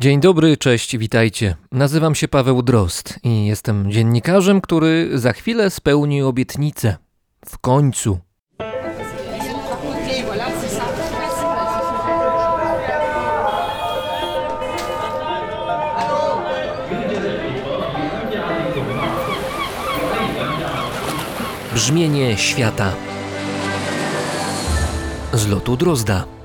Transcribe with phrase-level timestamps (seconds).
[0.00, 1.56] Dzień dobry, cześć, witajcie.
[1.72, 6.96] Nazywam się Paweł Drost i jestem dziennikarzem, który za chwilę spełni obietnicę.
[7.44, 8.18] W końcu.
[21.74, 22.92] Brzmienie świata.
[25.32, 26.37] Z lotu Drozda.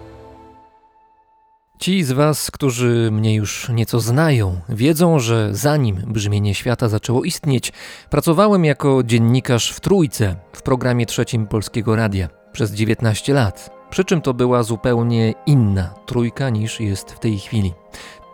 [1.83, 7.73] Ci z Was, którzy mnie już nieco znają, wiedzą, że zanim brzmienie świata zaczęło istnieć,
[8.09, 13.69] pracowałem jako dziennikarz w Trójce w programie trzecim Polskiego Radia przez 19 lat.
[13.89, 17.73] Przy czym to była zupełnie inna trójka niż jest w tej chwili.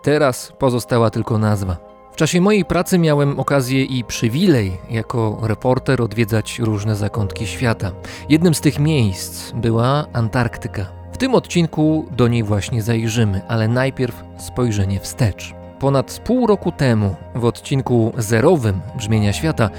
[0.04, 1.78] Teraz pozostała tylko nazwa.
[2.14, 7.92] W czasie mojej pracy miałem okazję i przywilej jako reporter odwiedzać różne zakątki świata.
[8.30, 10.99] Jednym z tych miejsc była Antarktyka.
[11.20, 15.54] Tym odcinku do niej właśnie zajrzymy, ale najpierw spojrzenie wstecz.
[15.80, 19.70] Ponad pół roku temu, w odcinku zerowym Brzmienia Świata,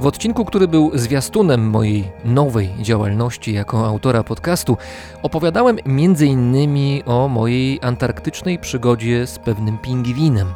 [0.00, 4.76] w odcinku, który był zwiastunem mojej nowej działalności jako autora podcastu,
[5.22, 6.54] opowiadałem m.in.
[7.06, 10.54] o mojej antarktycznej przygodzie z pewnym pingwinem.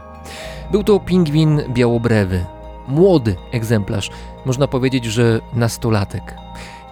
[0.71, 2.45] Był to pingwin białobrewy,
[2.89, 4.11] młody egzemplarz,
[4.45, 6.35] można powiedzieć, że nastolatek.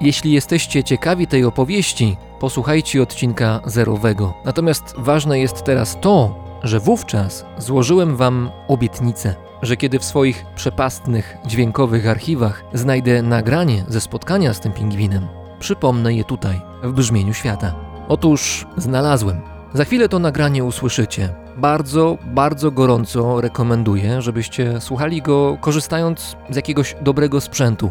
[0.03, 4.35] Jeśli jesteście ciekawi tej opowieści, posłuchajcie odcinka zerowego.
[4.45, 11.37] Natomiast ważne jest teraz to, że wówczas złożyłem Wam obietnicę, że kiedy w swoich przepastnych,
[11.47, 17.75] dźwiękowych archiwach znajdę nagranie ze spotkania z tym pingwinem, przypomnę je tutaj, w brzmieniu świata.
[18.09, 19.41] Otóż znalazłem.
[19.75, 21.35] Za chwilę to nagranie usłyszycie.
[21.57, 27.91] Bardzo, bardzo gorąco rekomenduję, żebyście słuchali go korzystając z jakiegoś dobrego sprzętu,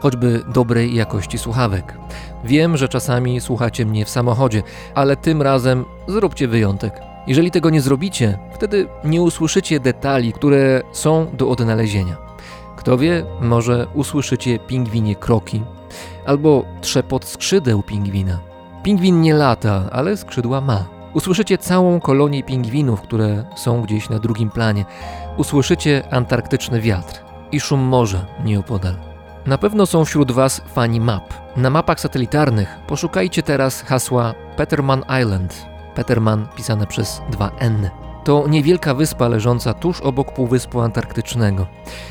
[0.00, 1.98] choćby dobrej jakości słuchawek.
[2.44, 4.62] Wiem, że czasami słuchacie mnie w samochodzie,
[4.94, 7.00] ale tym razem zróbcie wyjątek.
[7.26, 12.16] Jeżeli tego nie zrobicie, wtedy nie usłyszycie detali, które są do odnalezienia.
[12.76, 15.62] Kto wie, może usłyszycie pingwinie kroki
[16.26, 18.38] albo trzepot skrzydeł pingwina.
[18.82, 20.84] Pingwin nie lata, ale skrzydła ma.
[21.14, 24.84] Usłyszycie całą kolonię pingwinów, które są gdzieś na drugim planie.
[25.36, 27.22] Usłyszycie antarktyczny wiatr
[27.52, 29.07] i szum morza nieopodal.
[29.48, 31.34] Na pewno są wśród Was fani map.
[31.56, 35.66] Na mapach satelitarnych poszukajcie teraz hasła Peterman Island.
[35.94, 37.90] Peterman pisane przez 2N.
[38.24, 41.66] To niewielka wyspa leżąca tuż obok Półwyspu Antarktycznego.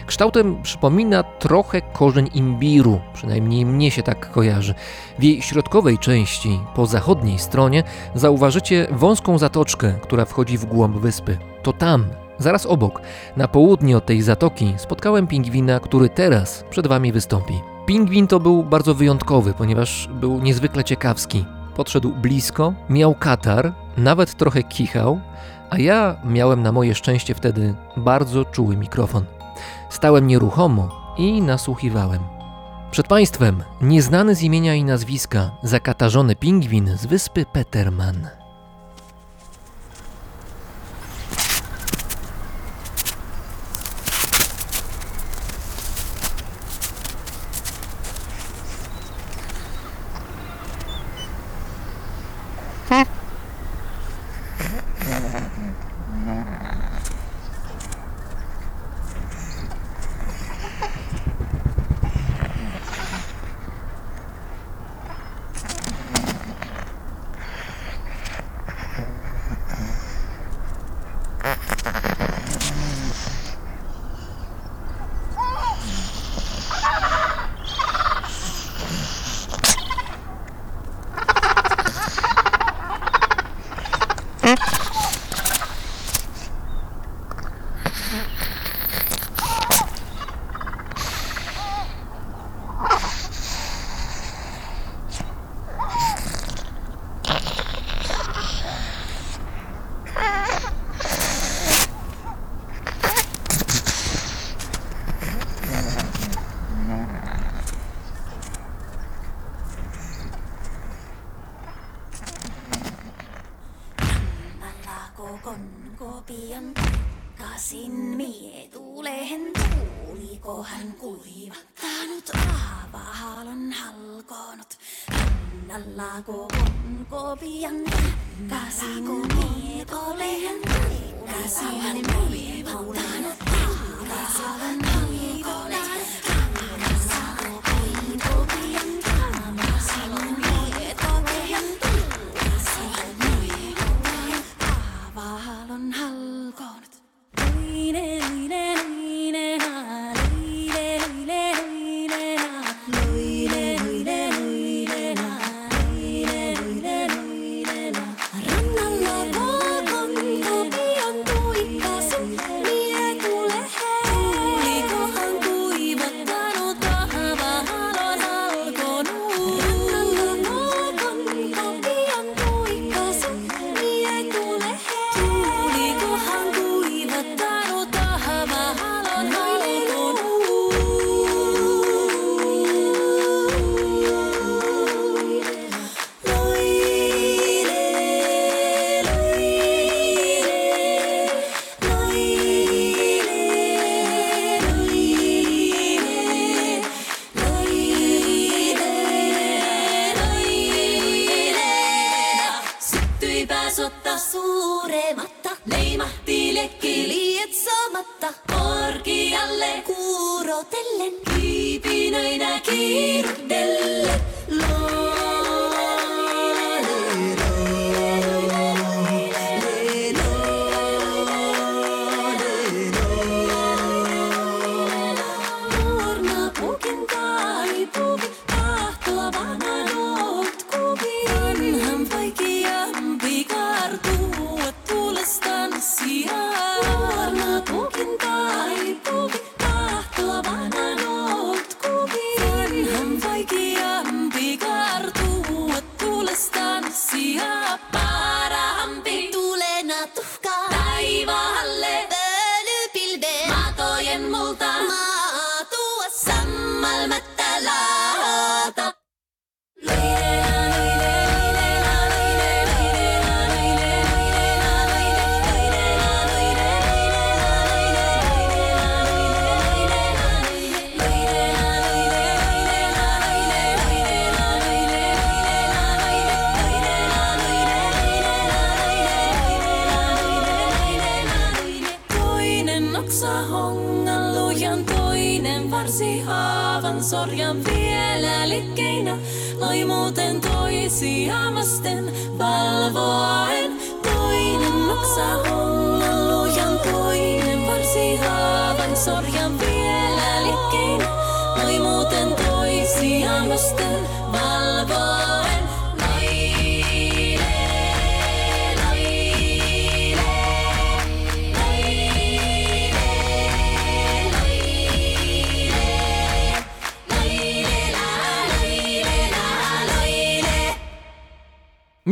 [0.06, 4.74] Kształtem przypomina trochę korzeń imbiru, przynajmniej mnie się tak kojarzy.
[5.20, 7.84] W jej środkowej części, po zachodniej stronie,
[8.16, 11.38] zauważycie wąską zatoczkę, która wchodzi w głąb wyspy.
[11.64, 12.06] To tam,
[12.40, 13.02] zaraz obok,
[13.38, 17.54] na południe od tej zatoki, spotkałem pingwina, który teraz przed Wami wystąpi.
[17.86, 21.46] Pingwin to był bardzo wyjątkowy, ponieważ był niezwykle ciekawski.
[21.76, 25.20] Podszedł blisko, miał katar, nawet trochę kichał,
[25.70, 29.26] a ja miałem na moje szczęście wtedy bardzo czuły mikrofon.
[29.90, 32.22] Stałem nieruchomo i nasłuchiwałem.
[32.92, 38.28] Przed Państwem nieznany z imienia i nazwiska, zakatarzony pingwin z wyspy Peterman.
[52.90, 53.17] Huh.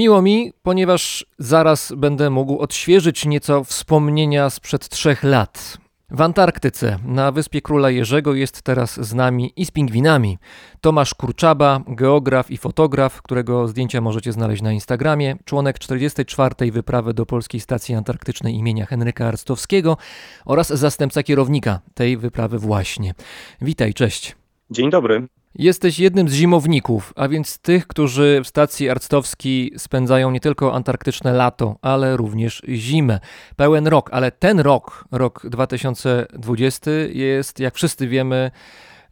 [0.05, 5.77] Miło mi, ponieważ zaraz będę mógł odświeżyć nieco wspomnienia sprzed trzech lat.
[6.11, 10.37] W Antarktyce, na wyspie Króla Jerzego, jest teraz z nami i z pingwinami
[10.81, 16.71] Tomasz Kurczaba, geograf i fotograf, którego zdjęcia możecie znaleźć na Instagramie, członek 44.
[16.71, 19.97] wyprawy do Polskiej Stacji Antarktycznej imienia Henryka Arstowskiego
[20.45, 23.13] oraz zastępca kierownika tej wyprawy właśnie.
[23.61, 24.35] Witaj, cześć.
[24.69, 25.27] Dzień dobry.
[25.59, 31.33] Jesteś jednym z zimowników, a więc tych, którzy w stacji arctowskiej spędzają nie tylko antarktyczne
[31.33, 33.19] lato, ale również zimę.
[33.55, 38.51] Pełen rok, ale ten rok, rok 2020, jest, jak wszyscy wiemy,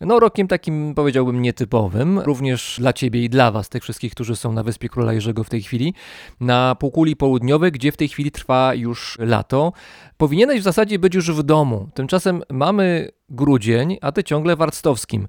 [0.02, 4.52] no rokiem takim powiedziałbym nietypowym, również dla ciebie i dla was, tych wszystkich, którzy są
[4.52, 5.94] na Wyspie Króla Jerzego w tej chwili,
[6.40, 9.74] na półkuli południowej, gdzie w tej chwili trwa już lato.
[10.18, 11.90] Powinieneś w zasadzie być już w domu.
[11.94, 15.28] Tymczasem mamy grudzień, a ty ciągle w Arctowskim.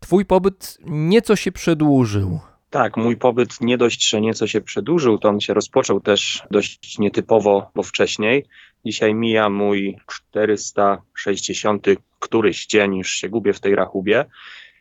[0.00, 2.40] Twój pobyt nieco się przedłużył.
[2.70, 6.98] Tak, mój pobyt nie dość, że nieco się przedłużył, to on się rozpoczął też dość
[6.98, 8.46] nietypowo, bo wcześniej.
[8.86, 11.86] Dzisiaj mija mój 460
[12.18, 14.24] któryś dzień, już się gubię w tej rachubie,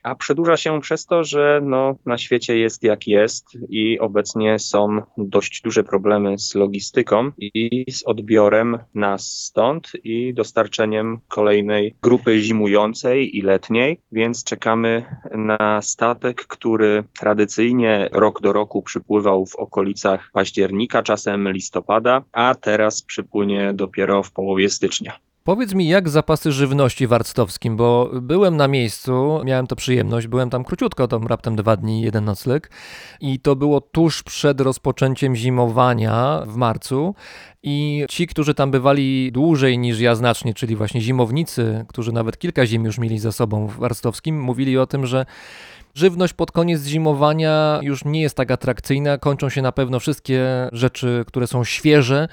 [0.05, 5.01] a przedłuża się przez to, że no, na świecie jest jak jest i obecnie są
[5.17, 13.37] dość duże problemy z logistyką i z odbiorem nas stąd i dostarczeniem kolejnej grupy zimującej
[13.37, 21.03] i letniej, więc czekamy na statek, który tradycyjnie rok do roku przypływał w okolicach października,
[21.03, 25.24] czasem listopada, a teraz przypłynie dopiero w połowie stycznia.
[25.45, 30.49] Powiedz mi, jak zapasy żywności w Arctowskim, bo byłem na miejscu, miałem to przyjemność, byłem
[30.49, 32.71] tam króciutko, tam raptem dwa dni, jeden nocleg.
[33.21, 37.15] I to było tuż przed rozpoczęciem zimowania w marcu.
[37.63, 42.65] I ci, którzy tam bywali dłużej niż ja znacznie, czyli właśnie zimownicy, którzy nawet kilka
[42.65, 45.25] zim już mieli za sobą w Arctowskim, mówili o tym, że
[45.95, 49.17] Żywność pod koniec zimowania już nie jest tak atrakcyjna.
[49.17, 52.27] Kończą się na pewno wszystkie rzeczy, które są świeże.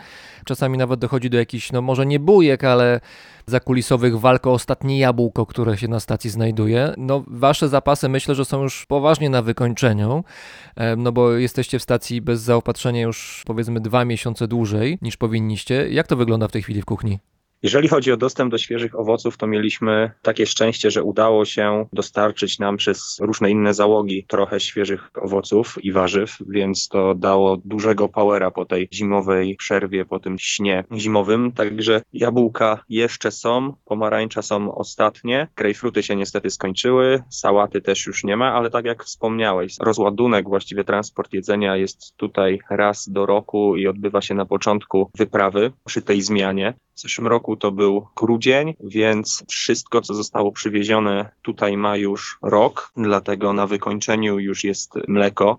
[0.45, 3.01] Czasami nawet dochodzi do jakichś, no może nie bujek, ale
[3.47, 6.95] zakulisowych walk o ostatnie jabłko, które się na stacji znajduje.
[6.97, 10.25] No wasze zapasy myślę, że są już poważnie na wykończeniu,
[10.97, 15.89] no bo jesteście w stacji bez zaopatrzenia już powiedzmy dwa miesiące dłużej niż powinniście.
[15.91, 17.19] Jak to wygląda w tej chwili w kuchni?
[17.63, 22.59] Jeżeli chodzi o dostęp do świeżych owoców, to mieliśmy takie szczęście, że udało się dostarczyć
[22.59, 28.51] nam przez różne inne załogi trochę świeżych owoców i warzyw, więc to dało dużego powera
[28.51, 31.53] po tej zimowej przerwie, po tym śnie zimowym.
[31.53, 38.37] Także jabłka jeszcze są, pomarańcza są ostatnie, grejpfruty się niestety skończyły, sałaty też już nie
[38.37, 43.87] ma, ale tak jak wspomniałeś, rozładunek, właściwie transport jedzenia jest tutaj raz do roku i
[43.87, 46.75] odbywa się na początku wyprawy przy tej zmianie.
[46.95, 52.93] W zeszłym roku to był grudzień, więc wszystko, co zostało przywiezione tutaj ma już rok,
[52.97, 55.59] dlatego na wykończeniu już jest mleko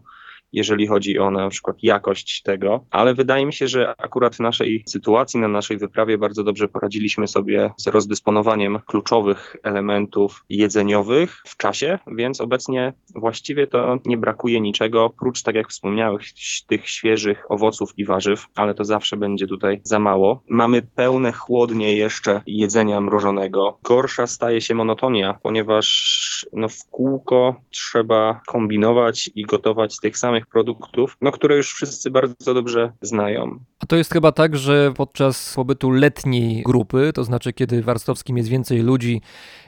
[0.54, 4.84] jeżeli chodzi o na przykład jakość tego, ale wydaje mi się, że akurat w naszej
[4.88, 12.00] sytuacji, na naszej wyprawie bardzo dobrze poradziliśmy sobie z rozdysponowaniem kluczowych elementów jedzeniowych w czasie,
[12.08, 16.34] więc obecnie właściwie to nie brakuje niczego, prócz tak jak wspomniałeś,
[16.68, 20.44] tych świeżych owoców i warzyw, ale to zawsze będzie tutaj za mało.
[20.50, 23.80] Mamy pełne chłodnie jeszcze jedzenia mrożonego.
[23.84, 31.18] Gorsza staje się monotonia, ponieważ no, w kółko trzeba kombinować i gotować tych samych produktów,
[31.22, 33.60] no, które już wszyscy bardzo dobrze znają.
[33.80, 38.38] A to jest chyba tak, że podczas pobytu letniej grupy, to znaczy kiedy w Warstowskim
[38.38, 39.22] jest więcej ludzi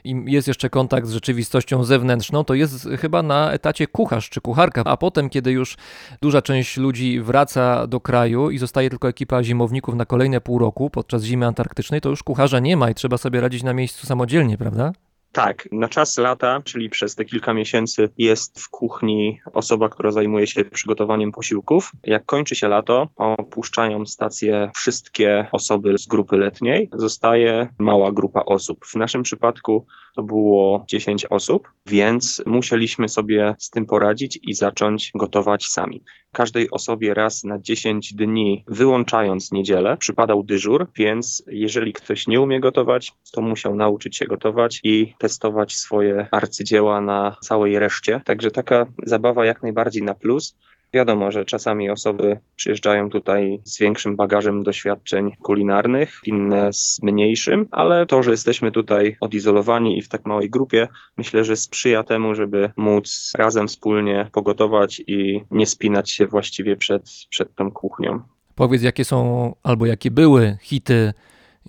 [0.03, 4.84] i jest jeszcze kontakt z rzeczywistością zewnętrzną, to jest chyba na etacie kucharz czy kucharka,
[4.86, 5.77] a potem, kiedy już
[6.22, 10.89] duża część ludzi wraca do kraju i zostaje tylko ekipa zimowników na kolejne pół roku
[10.89, 14.58] podczas zimy antarktycznej, to już kucharza nie ma i trzeba sobie radzić na miejscu samodzielnie,
[14.58, 14.91] prawda?
[15.36, 20.48] Tak, na czas lata, czyli przez te kilka miesięcy, jest w kuchni osoba, która zajmuje
[20.48, 21.92] się przygotowaniem posiłków.
[22.04, 28.86] Jak kończy się lato, opuszczają stację wszystkie osoby z grupy letniej, zostaje mała grupa osób.
[28.86, 29.86] W naszym przypadku
[30.16, 36.04] to było 10 osób, więc musieliśmy sobie z tym poradzić i zacząć gotować sami.
[36.32, 42.60] Każdej osobie raz na 10 dni, wyłączając niedzielę, przypadał dyżur, więc jeżeli ktoś nie umie
[42.60, 48.22] gotować, to musiał nauczyć się gotować i testować swoje arcydzieła na całej reszcie.
[48.26, 50.56] Także taka zabawa jak najbardziej na plus.
[50.96, 58.06] Wiadomo, że czasami osoby przyjeżdżają tutaj z większym bagażem doświadczeń kulinarnych, inne z mniejszym, ale
[58.06, 60.88] to, że jesteśmy tutaj odizolowani i w tak małej grupie,
[61.18, 67.04] myślę, że sprzyja temu, żeby móc razem wspólnie pogotować i nie spinać się właściwie przed,
[67.30, 68.22] przed tą kuchnią.
[68.56, 71.14] Powiedz, jakie są albo jakie były hity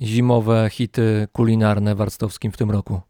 [0.02, 3.00] zimowe, hity kulinarne w Warstowskim w tym roku?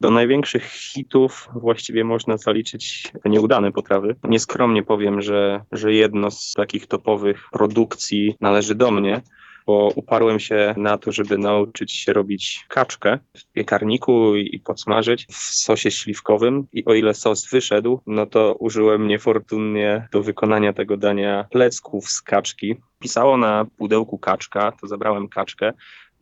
[0.00, 4.16] Do największych hitów właściwie można zaliczyć nieudane potrawy.
[4.24, 9.22] Nieskromnie powiem, że, że jedno z takich topowych produkcji należy do mnie,
[9.66, 15.36] bo uparłem się na to, żeby nauczyć się robić kaczkę w piekarniku i podsmażyć w
[15.36, 16.66] sosie śliwkowym.
[16.72, 22.22] I o ile sos wyszedł, no to użyłem niefortunnie do wykonania tego dania plecków z
[22.22, 22.76] kaczki.
[22.98, 25.72] Pisało na pudełku kaczka, to zabrałem kaczkę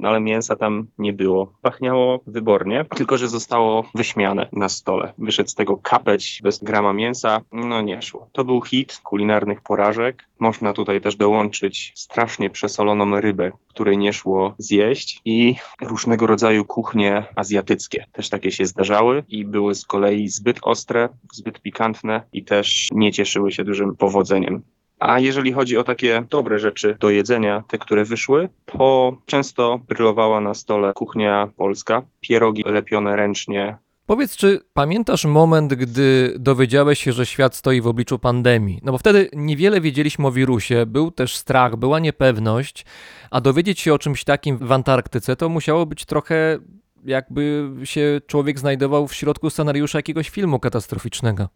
[0.04, 1.52] no ale mięsa tam nie było.
[1.62, 5.12] Pachniało wybornie, tylko że zostało wyśmiane na stole.
[5.18, 8.28] Wyszedł z tego kapeć bez grama mięsa, no nie szło.
[8.32, 10.28] To był hit kulinarnych porażek.
[10.38, 17.24] Można tutaj też dołączyć strasznie przesoloną rybę, której nie szło zjeść i różnego rodzaju kuchnie
[17.36, 18.06] azjatyckie.
[18.12, 23.12] Też takie się zdarzały i były z kolei zbyt ostre, zbyt pikantne i też nie
[23.12, 24.62] cieszyły się dużym powodzeniem.
[24.98, 30.40] A jeżeli chodzi o takie dobre rzeczy do jedzenia, te, które wyszły, to często brylowała
[30.40, 33.76] na stole kuchnia polska, pierogi lepione ręcznie.
[34.06, 38.80] Powiedz, czy pamiętasz moment, gdy dowiedziałeś się, że świat stoi w obliczu pandemii?
[38.82, 42.84] No bo wtedy niewiele wiedzieliśmy o wirusie, był też strach, była niepewność,
[43.30, 46.58] a dowiedzieć się o czymś takim w Antarktyce to musiało być trochę
[47.04, 51.48] jakby się człowiek znajdował w środku scenariusza jakiegoś filmu katastroficznego.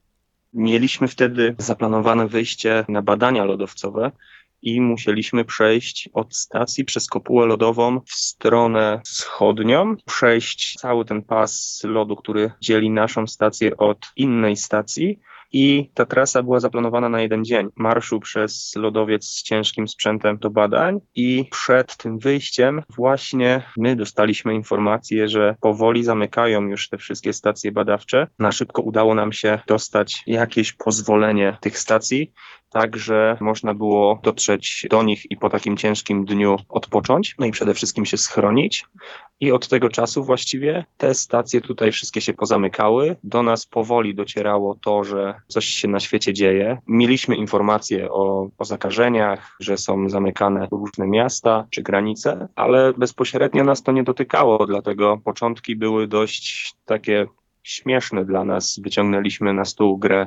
[0.53, 4.13] Mieliśmy wtedy zaplanowane wyjście na badania lodowcowe
[4.63, 11.81] i musieliśmy przejść od stacji przez kopułę lodową w stronę wschodnią, przejść cały ten pas
[11.85, 15.19] lodu, który dzieli naszą stację od innej stacji
[15.53, 20.51] i ta trasa była zaplanowana na jeden dzień marszu przez lodowiec z ciężkim sprzętem do
[20.51, 27.33] badań i przed tym wyjściem właśnie my dostaliśmy informację, że powoli zamykają już te wszystkie
[27.33, 28.27] stacje badawcze.
[28.39, 32.33] Na szybko udało nam się dostać jakieś pozwolenie tych stacji
[32.71, 37.51] tak, że można było dotrzeć do nich i po takim ciężkim dniu odpocząć, no i
[37.51, 38.85] przede wszystkim się schronić.
[39.41, 43.17] I od tego czasu właściwie te stacje tutaj wszystkie się pozamykały.
[43.25, 46.79] Do nas powoli docierało to, że coś się na świecie dzieje.
[46.87, 53.83] Mieliśmy informacje o, o zakażeniach, że są zamykane różne miasta czy granice, ale bezpośrednio nas
[53.83, 57.27] to nie dotykało, dlatego początki były dość takie
[57.63, 58.81] śmieszne dla nas.
[58.83, 60.27] Wyciągnęliśmy na stół grę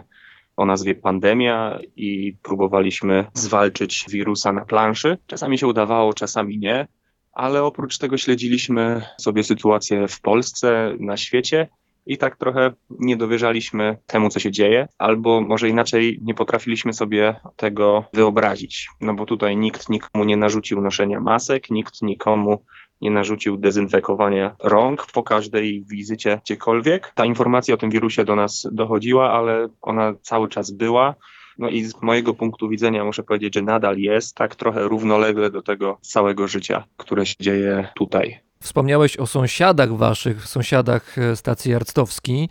[0.58, 5.18] o nazwie pandemia i próbowaliśmy zwalczyć wirusa na planszy.
[5.28, 6.88] Czasami się udawało, czasami nie,
[7.34, 11.68] ale oprócz tego śledziliśmy sobie sytuację w Polsce, na świecie
[12.06, 17.36] i tak trochę nie dowierzaliśmy temu, co się dzieje, albo może inaczej nie potrafiliśmy sobie
[17.56, 18.90] tego wyobrazić.
[19.02, 22.64] No bo tutaj nikt nikomu nie narzucił noszenia masek, nikt nikomu
[23.02, 27.12] nie narzucił dezynfekowania rąk po każdej wizycie gdziekolwiek.
[27.16, 31.16] Ta informacja o tym wirusie do nas dochodziła, ale ona cały czas była.
[31.58, 35.62] No i z mojego punktu widzenia muszę powiedzieć, że nadal jest tak trochę równolegle do
[35.62, 38.40] tego całego życia, które się dzieje tutaj.
[38.62, 42.50] Wspomniałeś o sąsiadach waszych, sąsiadach e, stacji Arctowski,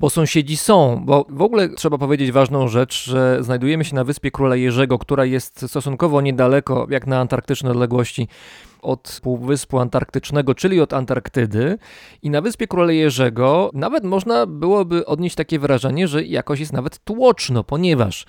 [0.00, 4.30] bo sąsiedzi są, bo w ogóle trzeba powiedzieć ważną rzecz, że znajdujemy się na wyspie
[4.30, 8.28] Króla Jerzego, która jest stosunkowo niedaleko, jak na antarktyczne odległości,
[8.82, 11.78] od Półwyspu Antarktycznego, czyli od Antarktydy.
[12.22, 17.04] I na wyspie Króla Jerzego nawet można byłoby odnieść takie wrażenie, że jakoś jest nawet
[17.04, 18.26] tłoczno, ponieważ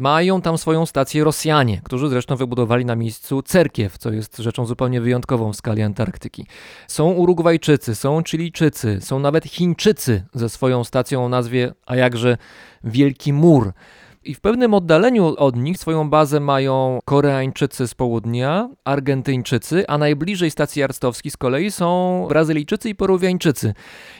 [0.00, 5.00] mają tam swoją stację Rosjanie, którzy zresztą wybudowali na miejscu cerkiew, co jest rzeczą zupełnie
[5.00, 6.46] wyjątkową w skali Antarktyki.
[6.88, 12.36] Są Urugwajczycy, są Chilijczycy, są nawet Chińczycy ze swoją stacją o nazwie, a jakże
[12.84, 13.72] Wielki Mur.
[14.24, 20.50] I w pewnym oddaleniu od nich swoją bazę mają Koreańczycy z południa, Argentyńczycy, a najbliżej
[20.50, 23.74] stacji Arstowskiej z kolei są Brazylijczycy i Peruwiańczycy.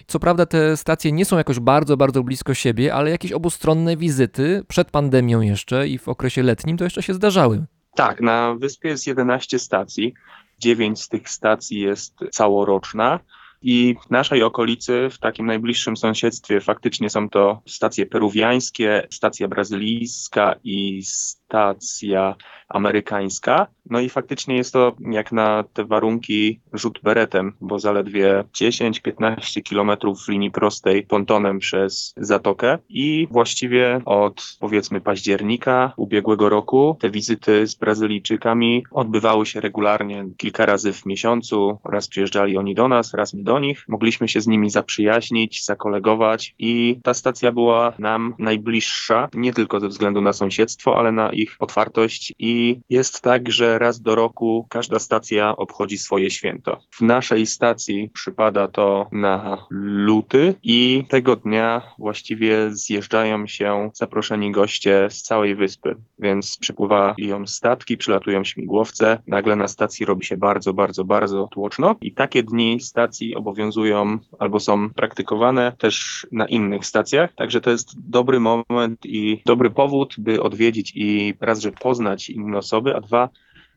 [0.06, 4.62] Co prawda te stacje nie są jakoś bardzo, bardzo blisko siebie, ale jakieś obustronne wizyty
[4.68, 7.64] przed pandemią jeszcze i w okresie letnim to jeszcze się zdarzały.
[7.94, 10.14] Tak, na wyspie jest 11 stacji.
[10.58, 13.20] 9 z tych stacji jest całoroczna.
[13.62, 20.54] I w naszej okolicy, w takim najbliższym sąsiedztwie, faktycznie są to stacje peruwiańskie, stacja brazylijska
[20.64, 21.02] i
[21.50, 22.34] stacja
[22.68, 23.66] amerykańska.
[23.90, 30.24] No i faktycznie jest to jak na te warunki rzut beretem, bo zaledwie 10-15 kilometrów
[30.24, 37.66] w linii prostej pontonem przez zatokę i właściwie od powiedzmy października ubiegłego roku te wizyty
[37.66, 41.78] z Brazylijczykami odbywały się regularnie kilka razy w miesiącu.
[41.84, 43.84] Raz przyjeżdżali oni do nas, raz my do nich.
[43.88, 49.88] Mogliśmy się z nimi zaprzyjaźnić, zakolegować i ta stacja była nam najbliższa, nie tylko ze
[49.88, 54.98] względu na sąsiedztwo, ale na ich otwartość i jest tak, że raz do roku każda
[54.98, 56.80] stacja obchodzi swoje święto.
[56.90, 65.08] W naszej stacji przypada to na luty i tego dnia właściwie zjeżdżają się zaproszeni goście
[65.10, 71.04] z całej wyspy, więc przypływają statki, przylatują śmigłowce, nagle na stacji robi się bardzo, bardzo,
[71.04, 77.60] bardzo tłoczno i takie dni stacji obowiązują albo są praktykowane też na innych stacjach, także
[77.60, 82.96] to jest dobry moment i dobry powód, by odwiedzić i raz, że poznać inne osoby,
[82.96, 83.28] a dwa,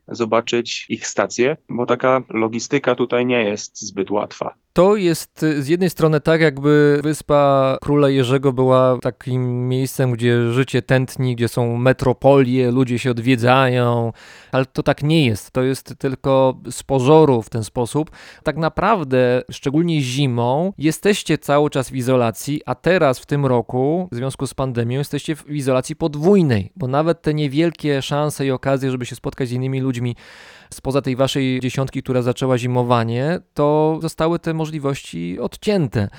[0.07, 4.55] zobaczyć ich stację, bo taka logistyka tutaj nie jest zbyt łatwa.
[4.73, 10.51] To jest y, z jednej strony tak, jakby wyspa Króla Jerzego była takim miejscem, gdzie
[10.51, 14.13] życie tętni, gdzie są metropolie, ludzie się odwiedzają,
[14.51, 15.51] ale to tak nie jest.
[15.51, 18.11] To jest tylko z pozoru w ten sposób.
[18.43, 24.15] Tak naprawdę, szczególnie zimą, jesteście cały czas w izolacji, a teraz w tym roku, w
[24.15, 29.05] związku z pandemią, jesteście w izolacji podwójnej, bo nawet te niewielkie szanse i okazje, żeby
[29.05, 29.92] się spotkać z innymi ludźmi,
[30.73, 36.09] spoza tej waszej dziesiątki, która zaczęła zimowanie, to zostały te możliwości odcięte.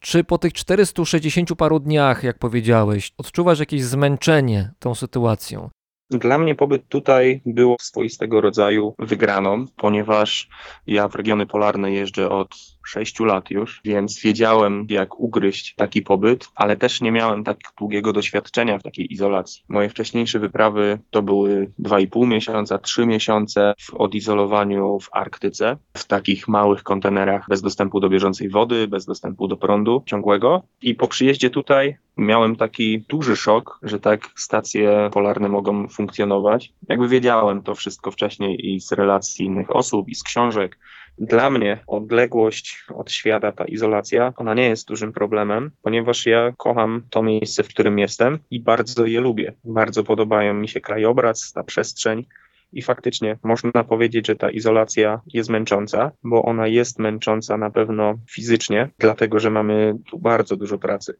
[0.00, 5.70] Czy po tych 460 paru dniach, jak powiedziałeś, odczuwasz jakieś zmęczenie tą sytuacją?
[6.10, 10.48] Dla mnie pobyt tutaj był swoistego rodzaju wygraną, ponieważ
[10.86, 12.54] ja w regiony polarne jeżdżę od
[12.86, 18.12] sześciu lat już, więc wiedziałem, jak ugryźć taki pobyt, ale też nie miałem tak długiego
[18.12, 19.62] doświadczenia w takiej izolacji.
[19.68, 25.76] Moje wcześniejsze wyprawy to były dwa i pół miesiąca, trzy miesiące w odizolowaniu w Arktyce,
[25.94, 30.62] w takich małych kontenerach bez dostępu do bieżącej wody, bez dostępu do prądu ciągłego.
[30.82, 36.72] I po przyjeździe tutaj miałem taki duży szok, że tak stacje polarne mogą funkcjonować.
[36.88, 40.78] Jakby wiedziałem to wszystko wcześniej i z relacji innych osób, i z książek,
[41.18, 47.02] dla mnie odległość od świata, ta izolacja, ona nie jest dużym problemem, ponieważ ja kocham
[47.10, 49.52] to miejsce, w którym jestem i bardzo je lubię.
[49.64, 52.26] Bardzo podobają mi się krajobraz, ta przestrzeń.
[52.72, 58.14] I faktycznie można powiedzieć, że ta izolacja jest męcząca, bo ona jest męcząca na pewno
[58.30, 61.14] fizycznie, dlatego że mamy tu bardzo dużo pracy.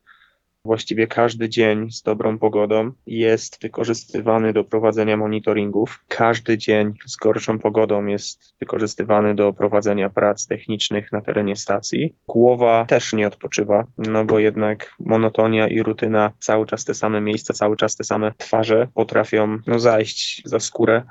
[0.65, 6.05] Właściwie każdy dzień z dobrą pogodą jest wykorzystywany do prowadzenia monitoringów.
[6.09, 12.15] Każdy dzień z gorszą pogodą jest wykorzystywany do prowadzenia prac technicznych na terenie stacji.
[12.29, 17.55] Głowa też nie odpoczywa, no bo jednak monotonia i rutyna, cały czas te same miejsca,
[17.55, 21.03] cały czas te same twarze potrafią no, zajść za skórę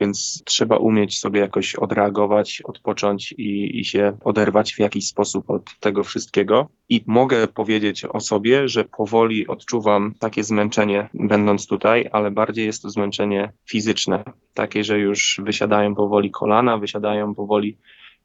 [0.00, 5.78] więc trzeba umieć sobie jakoś odreagować, odpocząć i, i się oderwać w jakiś sposób od
[5.80, 6.68] tego wszystkiego.
[6.88, 12.82] I mogę powiedzieć o sobie, że powoli odczuwam takie zmęczenie, będąc tutaj, ale bardziej jest
[12.82, 17.78] to zmęczenie fizyczne, takie, że już wysiadają powoli kolana, wysiadają powoli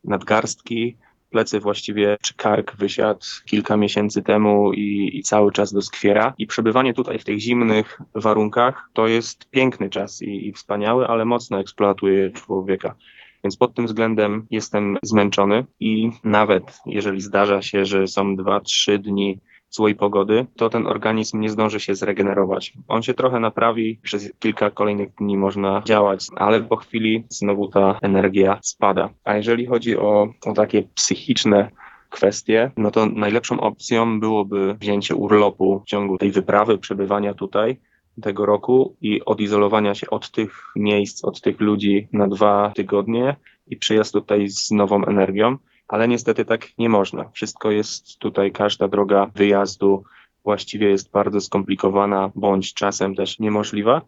[0.03, 0.97] nadgarstki,
[1.29, 6.33] plecy właściwie, czy kark wysiadł kilka miesięcy temu i, i, cały czas doskwiera.
[6.37, 11.25] I przebywanie tutaj w tych zimnych warunkach to jest piękny czas i, i wspaniały, ale
[11.25, 12.95] mocno eksploatuje człowieka.
[13.43, 18.99] Więc pod tym względem jestem zmęczony i nawet jeżeli zdarza się, że są dwa, trzy
[18.99, 19.39] dni
[19.69, 22.73] złej pogody, to ten organizm nie zdąży się zregenerować.
[22.88, 27.99] On się trochę naprawi, przez kilka kolejnych dni można działać, ale po chwili znowu ta
[28.01, 29.10] energia spada.
[29.23, 31.71] A jeżeli chodzi o, o takie psychiczne
[32.10, 37.77] kwestie, no to najlepszą opcją byłoby wzięcie urlopu w ciągu tej wyprawy, przebywania tutaj
[38.21, 43.36] tego roku i odizolowania się od tych miejsc, od tych ludzi na dwa tygodnie
[43.67, 45.58] i przyjazd tutaj z nową energią
[45.89, 47.30] ale niestety tak nie można.
[47.34, 50.04] Wszystko jest tutaj, każda droga wyjazdu
[50.43, 54.02] właściwie jest bardzo skomplikowana, bądź czasem też niemożliwa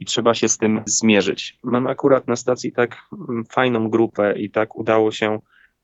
[0.00, 1.58] i trzeba się z tym zmierzyć.
[1.62, 2.96] Mam akurat na stacji tak
[3.28, 5.38] mm, fajną grupę i tak udało się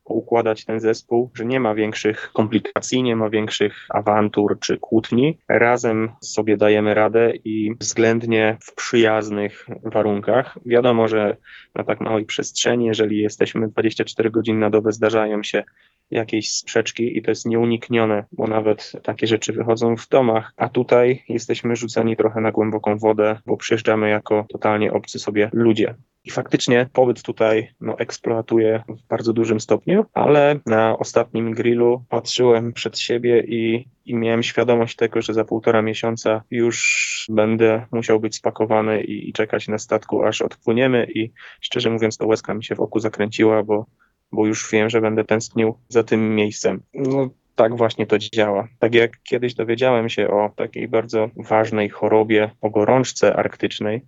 [0.05, 5.39] układać ten zespół, że nie ma większych komplikacji, nie ma większych awantur czy kłótni.
[5.49, 10.59] Razem sobie dajemy radę i względnie w przyjaznych warunkach.
[10.67, 11.37] Wiadomo, że
[11.75, 15.65] na tak małej przestrzeni, jeżeli jesteśmy 24 godziny na dobę, zdarzają się
[16.11, 21.23] jakieś sprzeczki i to jest nieuniknione, bo nawet takie rzeczy wychodzą w domach, a tutaj
[21.29, 25.95] jesteśmy rzuceni trochę na głęboką wodę, bo przyjeżdżamy jako totalnie obcy sobie ludzie.
[26.25, 32.73] I faktycznie pobyt tutaj no, eksploatuje w bardzo dużym stopniu, ale na ostatnim grillu patrzyłem
[32.73, 38.37] przed siebie i, i miałem świadomość tego, że za półtora miesiąca już będę musiał być
[38.37, 41.07] spakowany i, i czekać na statku, aż odpłyniemy.
[41.15, 43.87] I szczerze mówiąc, to łezka mi się w oku zakręciła, bo,
[44.35, 46.83] bo już wiem, że będę tęsknił za tym miejscem.
[46.95, 48.69] No, tak właśnie to działa.
[48.79, 54.03] Tak jak kiedyś dowiedziałem się o takiej bardzo ważnej chorobie, o gorączce arktycznej,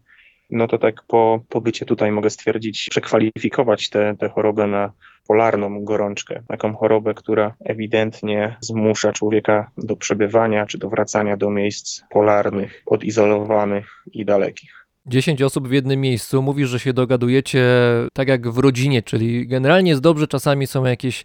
[0.50, 4.92] no to tak po pobycie tutaj mogę stwierdzić, przekwalifikować tę chorobę na
[5.28, 12.02] polarną gorączkę, taką chorobę, która ewidentnie zmusza człowieka do przebywania czy do wracania do miejsc
[12.10, 14.85] polarnych, odizolowanych i dalekich.
[15.06, 17.64] 10 osób w jednym miejscu, mówisz, że się dogadujecie
[18.12, 21.24] tak jak w rodzinie, czyli generalnie jest dobrze, czasami są jakieś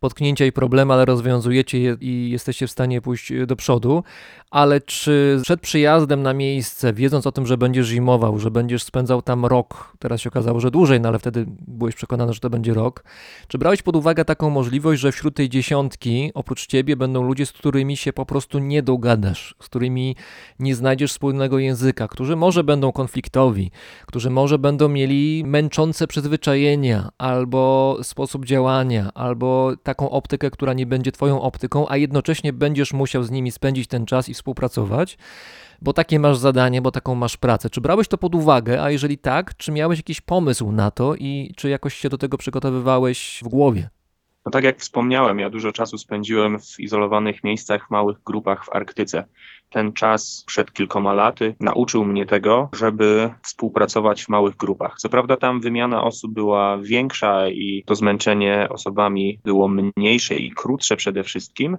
[0.00, 4.02] potknięcia i problemy, ale rozwiązujecie je i jesteście w stanie pójść do przodu.
[4.50, 9.22] Ale czy przed przyjazdem na miejsce, wiedząc o tym, że będziesz zimował, że będziesz spędzał
[9.22, 12.74] tam rok, teraz się okazało, że dłużej, no ale wtedy byłeś przekonany, że to będzie
[12.74, 13.04] rok,
[13.48, 17.52] czy brałeś pod uwagę taką możliwość, że wśród tej dziesiątki, oprócz ciebie, będą ludzie, z
[17.52, 20.16] którymi się po prostu nie dogadasz, z którymi
[20.58, 23.70] nie znajdziesz wspólnego języka, którzy może będą konfliktowi,
[24.06, 31.12] którzy może będą mieli męczące przyzwyczajenia, albo sposób działania, albo taką optykę, która nie będzie
[31.12, 35.18] twoją optyką, a jednocześnie będziesz musiał z nimi spędzić ten czas i współpracować,
[35.82, 37.70] bo takie masz zadanie, bo taką masz pracę.
[37.70, 41.52] Czy brałeś to pod uwagę, a jeżeli tak, czy miałeś jakiś pomysł na to i
[41.56, 43.88] czy jakoś się do tego przygotowywałeś w głowie?
[44.48, 48.68] No tak jak wspomniałem, ja dużo czasu spędziłem w izolowanych miejscach, w małych grupach w
[48.72, 49.24] Arktyce.
[49.70, 54.96] Ten czas przed kilkoma laty nauczył mnie tego, żeby współpracować w małych grupach.
[54.98, 60.96] Co prawda tam wymiana osób była większa i to zmęczenie osobami było mniejsze i krótsze
[60.96, 61.76] przede wszystkim,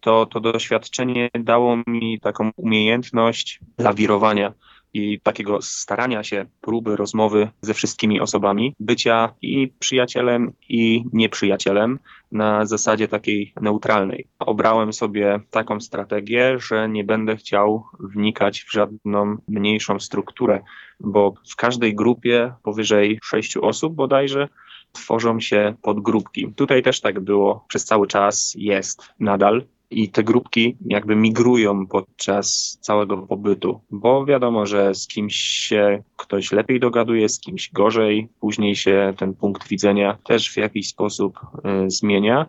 [0.00, 4.52] to to doświadczenie dało mi taką umiejętność lawirowania
[4.96, 11.98] i takiego starania się, próby rozmowy ze wszystkimi osobami, bycia i przyjacielem, i nieprzyjacielem
[12.32, 14.26] na zasadzie takiej neutralnej.
[14.38, 20.62] Obrałem sobie taką strategię, że nie będę chciał wnikać w żadną mniejszą strukturę,
[21.00, 24.48] bo w każdej grupie powyżej sześciu osób bodajże
[24.92, 26.52] tworzą się podgrupki.
[26.56, 32.78] Tutaj też tak było przez cały czas, jest nadal i te grupki jakby migrują podczas
[32.80, 38.76] całego pobytu, bo wiadomo, że z kimś się ktoś lepiej dogaduje, z kimś gorzej, później
[38.76, 41.38] się ten punkt widzenia też w jakiś sposób
[41.86, 42.46] y, zmienia.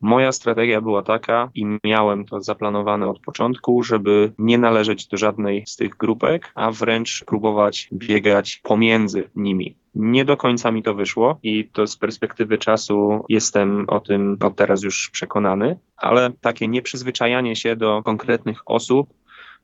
[0.00, 5.64] Moja strategia była taka i miałem to zaplanowane od początku, żeby nie należeć do żadnej
[5.66, 9.79] z tych grupek, a wręcz próbować biegać pomiędzy nimi.
[9.94, 14.56] Nie do końca mi to wyszło i to z perspektywy czasu jestem o tym od
[14.56, 19.08] teraz już przekonany, ale takie nieprzyzwyczajanie się do konkretnych osób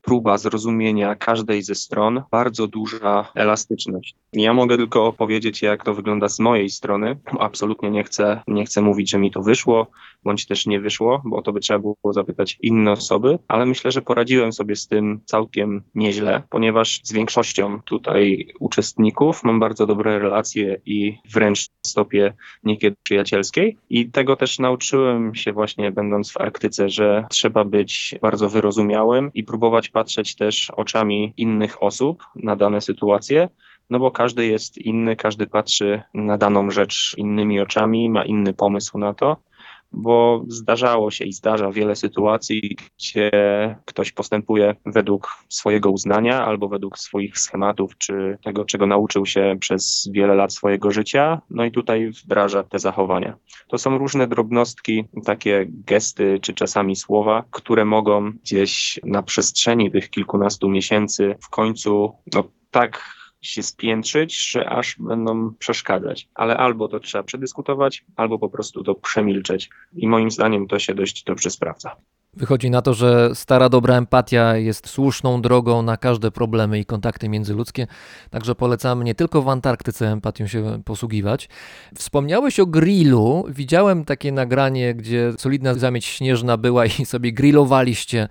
[0.07, 4.15] próba zrozumienia każdej ze stron, bardzo duża elastyczność.
[4.33, 7.19] Ja mogę tylko opowiedzieć, jak to wygląda z mojej strony.
[7.39, 9.87] Absolutnie nie chcę, nie chcę mówić, że mi to wyszło,
[10.27, 14.03] bądź też nie wyszło, bo to by trzeba było zapytać inne osoby, ale myślę, że
[14.03, 20.81] poradziłem sobie z tym całkiem nieźle, ponieważ z większością tutaj uczestników mam bardzo dobre relacje
[20.87, 22.35] i wręcz stopie
[22.65, 23.77] niekiedy przyjacielskiej.
[23.91, 29.45] I tego też nauczyłem się właśnie będąc w Arktyce, że trzeba być bardzo wyrozumiałym i
[29.45, 33.49] próbować patrzeć też oczami innych osób na dane sytuacje,
[33.91, 38.99] no bo każdy jest inny, każdy patrzy na daną rzecz innymi oczami, ma inny pomysł
[38.99, 39.37] na to.
[39.93, 43.31] Bo zdarzało się i zdarza wiele sytuacji, gdzie
[43.85, 50.09] ktoś postępuje według swojego uznania albo według swoich schematów, czy tego, czego nauczył się przez
[50.13, 53.37] wiele lat swojego życia, no i tutaj wdraża te zachowania.
[53.69, 60.11] To są różne drobnostki, takie gesty, czy czasami słowa, które mogą gdzieś na przestrzeni tych
[60.11, 63.17] kilkunastu miesięcy w końcu, no tak
[63.49, 66.29] się spiętrzyć, że aż będą przeszkadzać.
[66.35, 69.71] Ale albo to trzeba przedyskutować, albo po prostu to przemilczeć.
[69.97, 71.97] I moim zdaniem to się dość dobrze sprawdza.
[72.37, 77.29] Wychodzi na to, że stara dobra empatia jest słuszną drogą na każde problemy i kontakty
[77.29, 77.87] międzyludzkie,
[78.31, 81.49] także polecamy nie tylko w Antarktyce empatią się posługiwać.
[81.95, 83.45] Wspomniałeś o grillu.
[83.49, 88.29] Widziałem takie nagranie, gdzie solidna zamieć śnieżna była i sobie grillowaliście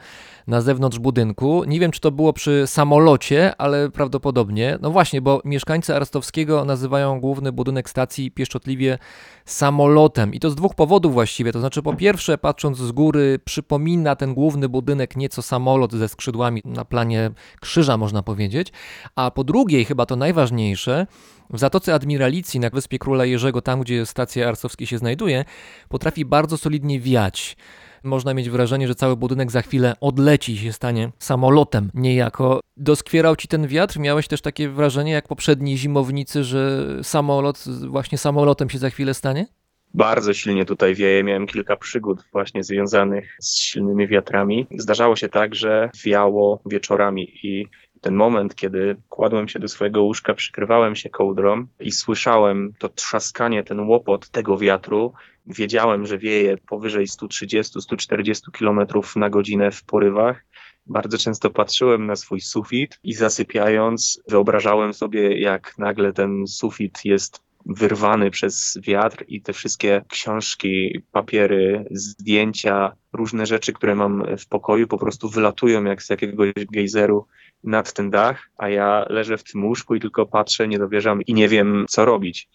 [0.47, 1.63] na zewnątrz budynku.
[1.63, 4.77] Nie wiem, czy to było przy samolocie, ale prawdopodobnie.
[4.81, 8.97] No właśnie, bo mieszkańcy Arstowskiego nazywają główny budynek stacji pieszczotliwie
[9.45, 10.33] samolotem.
[10.33, 11.51] I to z dwóch powodów właściwie.
[11.51, 16.61] To znaczy, po pierwsze, patrząc z góry, przypomina ten główny budynek nieco samolot ze skrzydłami
[16.65, 17.31] na planie
[17.61, 18.71] krzyża, można powiedzieć.
[19.15, 21.07] A po drugie, chyba to najważniejsze,
[21.49, 25.45] w Zatoce Admiralicji na Wyspie Króla Jerzego, tam gdzie stacja Arstowskiej się znajduje,
[25.89, 27.57] potrafi bardzo solidnie wiać
[28.05, 32.59] można mieć wrażenie, że cały budynek za chwilę odleci się stanie samolotem niejako.
[32.77, 33.99] Doskwierał ci ten wiatr?
[33.99, 39.45] Miałeś też takie wrażenie jak poprzedni zimownicy, że samolot właśnie samolotem się za chwilę stanie?
[39.93, 41.23] Bardzo silnie tutaj wieje.
[41.23, 44.67] Miałem kilka przygód właśnie związanych z silnymi wiatrami.
[44.77, 47.67] Zdarzało się tak, że wiało wieczorami i
[48.05, 53.63] ten moment, kiedy kładłem się do swojego łóżka, przykrywałem się kołdrą i słyszałem to trzaskanie,
[53.63, 55.13] ten łopot tego wiatru,
[55.47, 58.79] wiedziałem, że wieje powyżej 130-140 km
[59.15, 60.45] na godzinę w porywach.
[60.85, 67.44] Bardzo często patrzyłem na swój sufit i zasypiając, wyobrażałem sobie, jak nagle ten sufit jest
[67.65, 74.87] wyrwany przez wiatr i te wszystkie książki, papiery, zdjęcia, różne rzeczy, które mam w pokoju,
[74.87, 77.27] po prostu wylatują jak z jakiegoś gejzeru
[77.63, 81.33] nad ten dach, a ja leżę w tym łóżku i tylko patrzę, nie dowierzam i
[81.33, 82.49] nie wiem, co robić.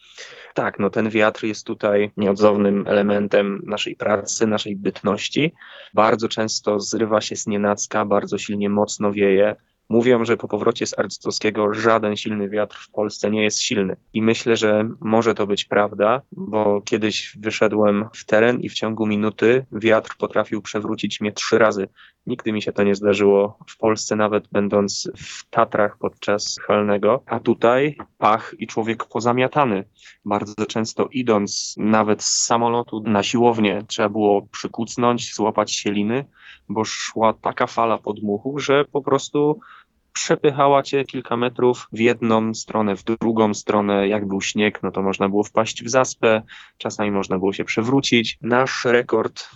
[0.55, 5.53] Tak, no ten wiatr jest tutaj nieodzownym elementem naszej pracy, naszej bytności.
[5.95, 9.57] Bardzo często zrywa się z nienacka, bardzo silnie mocno wieje.
[9.91, 13.97] Mówią, że po powrocie z Arctowskiego żaden silny wiatr w Polsce nie jest silny.
[14.13, 19.07] I myślę, że może to być prawda, bo kiedyś wyszedłem w teren i w ciągu
[19.07, 21.89] minuty wiatr potrafił przewrócić mnie trzy razy.
[22.27, 27.23] Nigdy mi się to nie zdarzyło w Polsce, nawet będąc w Tatrach podczas halnego.
[27.27, 29.85] A tutaj pach i człowiek pozamiatany.
[30.25, 36.25] Bardzo często idąc nawet z samolotu na siłownię, trzeba było przykucnąć, złapać sieliny,
[36.69, 39.61] bo szła taka fala podmuchu, że po prostu
[40.13, 44.09] przepychała cię kilka metrów w jedną stronę, w drugą stronę.
[44.09, 46.43] Jak był śnieg, no to można było wpaść w zaspę,
[46.79, 48.39] czasami można było się przewrócić.
[48.43, 49.49] Nasz rekord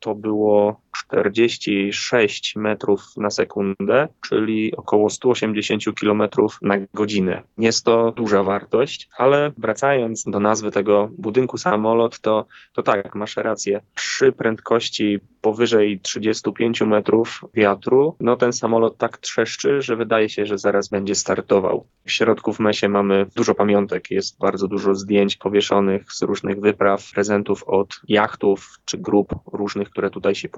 [0.00, 6.22] to było 46 metrów na sekundę, czyli około 180 km
[6.62, 7.42] na godzinę.
[7.58, 13.36] Jest to duża wartość, ale wracając do nazwy tego budynku samolot, to, to tak, masz
[13.36, 13.80] rację.
[13.94, 20.58] Przy prędkości powyżej 35 metrów wiatru, no ten samolot tak trzeszczy, że wydaje się, że
[20.58, 21.86] zaraz będzie startował.
[22.04, 27.10] W środku w mesie mamy dużo pamiątek, jest bardzo dużo zdjęć powieszonych z różnych wypraw,
[27.14, 30.48] prezentów od jachtów czy grup różnych, które tutaj się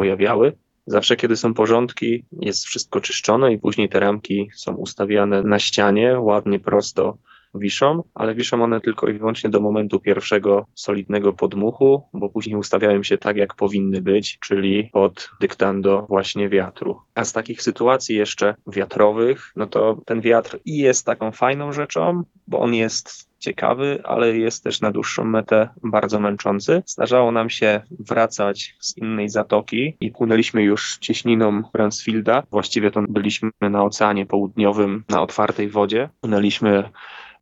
[0.87, 6.21] Zawsze, kiedy są porządki, jest wszystko czyszczone i później te ramki są ustawiane na ścianie,
[6.21, 7.19] ładnie, prosto
[7.55, 13.03] wiszą, ale wiszą one tylko i wyłącznie do momentu pierwszego solidnego podmuchu, bo później ustawiają
[13.03, 17.01] się tak, jak powinny być, czyli pod dyktando właśnie wiatru.
[17.15, 22.23] A z takich sytuacji jeszcze wiatrowych, no to ten wiatr i jest taką fajną rzeczą,
[22.49, 26.83] bo on jest ciekawy, ale jest też na dłuższą metę bardzo męczący.
[26.87, 32.43] Zdarzało nam się wracać z innej zatoki i płynęliśmy już cieśniną Bransfielda.
[32.51, 36.09] Właściwie to byliśmy na Oceanie Południowym, na otwartej wodzie.
[36.21, 36.91] Płynęliśmy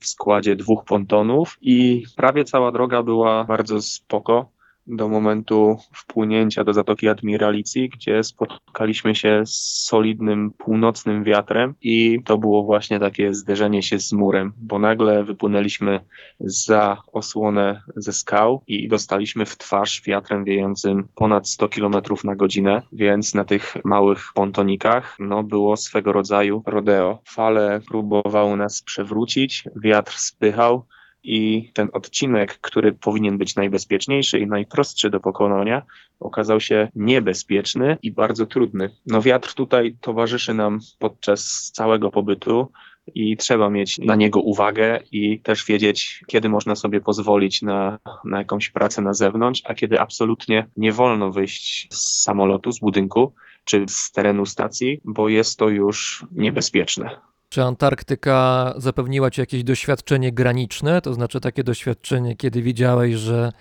[0.02, 4.50] w składzie dwóch pontonów i prawie cała droga była bardzo spoko
[4.86, 12.38] do momentu wpłynięcia do Zatoki Admiralicji, gdzie spotkaliśmy się z solidnym północnym wiatrem i to
[12.38, 16.00] było właśnie takie zderzenie się z murem, bo nagle wypłynęliśmy
[16.40, 22.82] za osłonę ze skał i dostaliśmy w twarz wiatrem wiejącym ponad 100 km na godzinę,
[22.92, 27.18] więc na tych małych pontonikach no, było swego rodzaju rodeo.
[27.28, 30.84] Fale próbowały nas przewrócić, wiatr spychał,
[31.24, 35.82] i ten odcinek, który powinien być najbezpieczniejszy i najprostszy do pokonania,
[36.20, 38.90] okazał się niebezpieczny i bardzo trudny.
[39.06, 42.72] No wiatr tutaj towarzyszy nam podczas całego pobytu.
[43.14, 48.38] i trzeba mieć na niego uwagę i też wiedzieć, kiedy można sobie pozwolić na, na
[48.38, 53.32] jakąś pracę na zewnątrz, a kiedy absolutnie nie wolno wyjść z samolotu, z budynku
[53.64, 57.31] czy z terenu stacji, bo jest to już niebezpieczne.
[57.52, 63.52] Czy Antarktyka zapewniła ci jakieś doświadczenie graniczne, to znaczy takie doświadczenie, kiedy widziałeś, że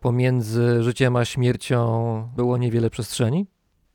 [0.00, 3.46] pomiędzy życiem a śmiercią było niewiele przestrzeni?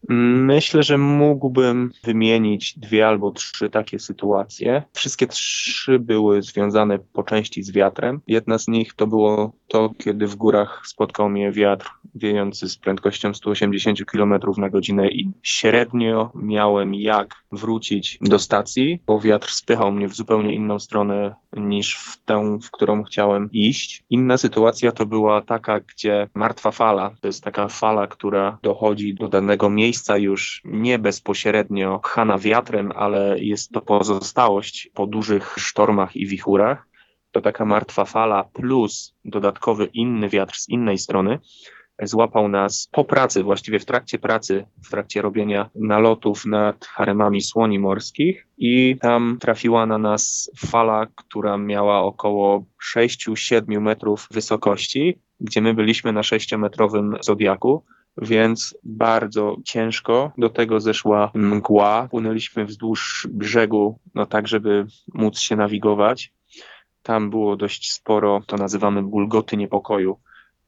[0.09, 4.83] Myślę, że mógłbym wymienić dwie albo trzy takie sytuacje.
[4.93, 8.21] Wszystkie trzy były związane po części z wiatrem.
[8.27, 13.33] Jedna z nich to było to, kiedy w górach spotkał mnie wiatr wiejący z prędkością
[13.33, 20.07] 180 km na godzinę i średnio miałem jak wrócić do stacji, bo wiatr spychał mnie
[20.07, 24.03] w zupełnie inną stronę niż w tę, w którą chciałem iść.
[24.09, 29.27] Inna sytuacja to była taka, gdzie martwa fala, to jest taka fala, która dochodzi do
[29.27, 36.27] danego miejsca już nie bezpośrednio pchana wiatrem, ale jest to pozostałość po dużych sztormach i
[36.27, 36.86] wichurach.
[37.37, 41.39] To taka martwa fala plus dodatkowy inny wiatr z innej strony
[42.03, 47.79] złapał nas po pracy, właściwie w trakcie pracy, w trakcie robienia nalotów nad haremami słoni
[47.79, 55.73] morskich i tam trafiła na nas fala, która miała około 6-7 metrów wysokości, gdzie my
[55.73, 57.83] byliśmy na 6-metrowym zodiaku
[58.21, 60.31] więc bardzo ciężko.
[60.37, 62.07] Do tego zeszła mgła.
[62.11, 66.33] Płynęliśmy wzdłuż brzegu, no tak, żeby móc się nawigować.
[67.07, 70.17] Tam było dość sporo, to nazywamy bulgoty niepokoju,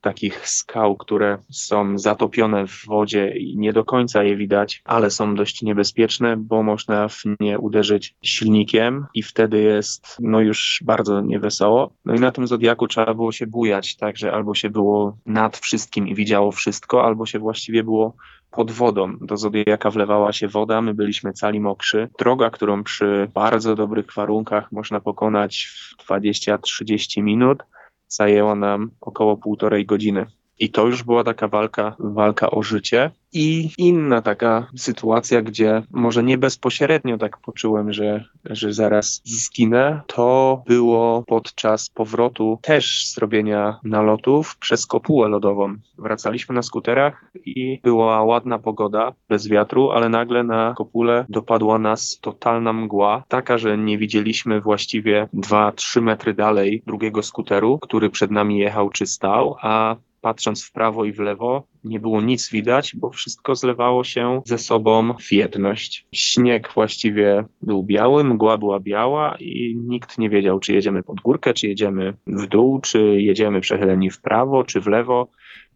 [0.01, 5.35] takich skał, które są zatopione w wodzie i nie do końca je widać, ale są
[5.35, 11.93] dość niebezpieczne, bo można w nie uderzyć silnikiem i wtedy jest no już bardzo niewesoło.
[12.05, 16.07] No i na tym Zodiaku trzeba było się bujać, także albo się było nad wszystkim
[16.07, 18.15] i widziało wszystko, albo się właściwie było
[18.51, 19.17] pod wodą.
[19.21, 22.09] Do Zodiaka wlewała się woda, my byliśmy cali mokrzy.
[22.19, 27.63] Droga, którą przy bardzo dobrych warunkach można pokonać w 20-30 minut,
[28.07, 30.25] zajęło nam około półtorej godziny.
[30.59, 33.11] I to już była taka walka, walka o życie.
[33.33, 40.63] I inna taka sytuacja, gdzie może nie bezpośrednio tak poczułem, że, że zaraz zginę, to
[40.67, 45.75] było podczas powrotu też zrobienia nalotów przez kopułę lodową.
[45.97, 52.19] Wracaliśmy na skuterach i była ładna pogoda, bez wiatru, ale nagle na kopule dopadła nas
[52.21, 58.57] totalna mgła, taka, że nie widzieliśmy właściwie 2-3 metry dalej drugiego skuteru, który przed nami
[58.57, 63.09] jechał czy stał, a patrząc w prawo i w lewo, nie było nic widać, bo
[63.09, 66.05] wszystko zlewało się ze sobą w jedność.
[66.11, 71.53] Śnieg właściwie był biały, mgła była biała i nikt nie wiedział, czy jedziemy pod górkę,
[71.53, 75.27] czy jedziemy w dół, czy jedziemy przechyleni w prawo, czy w lewo.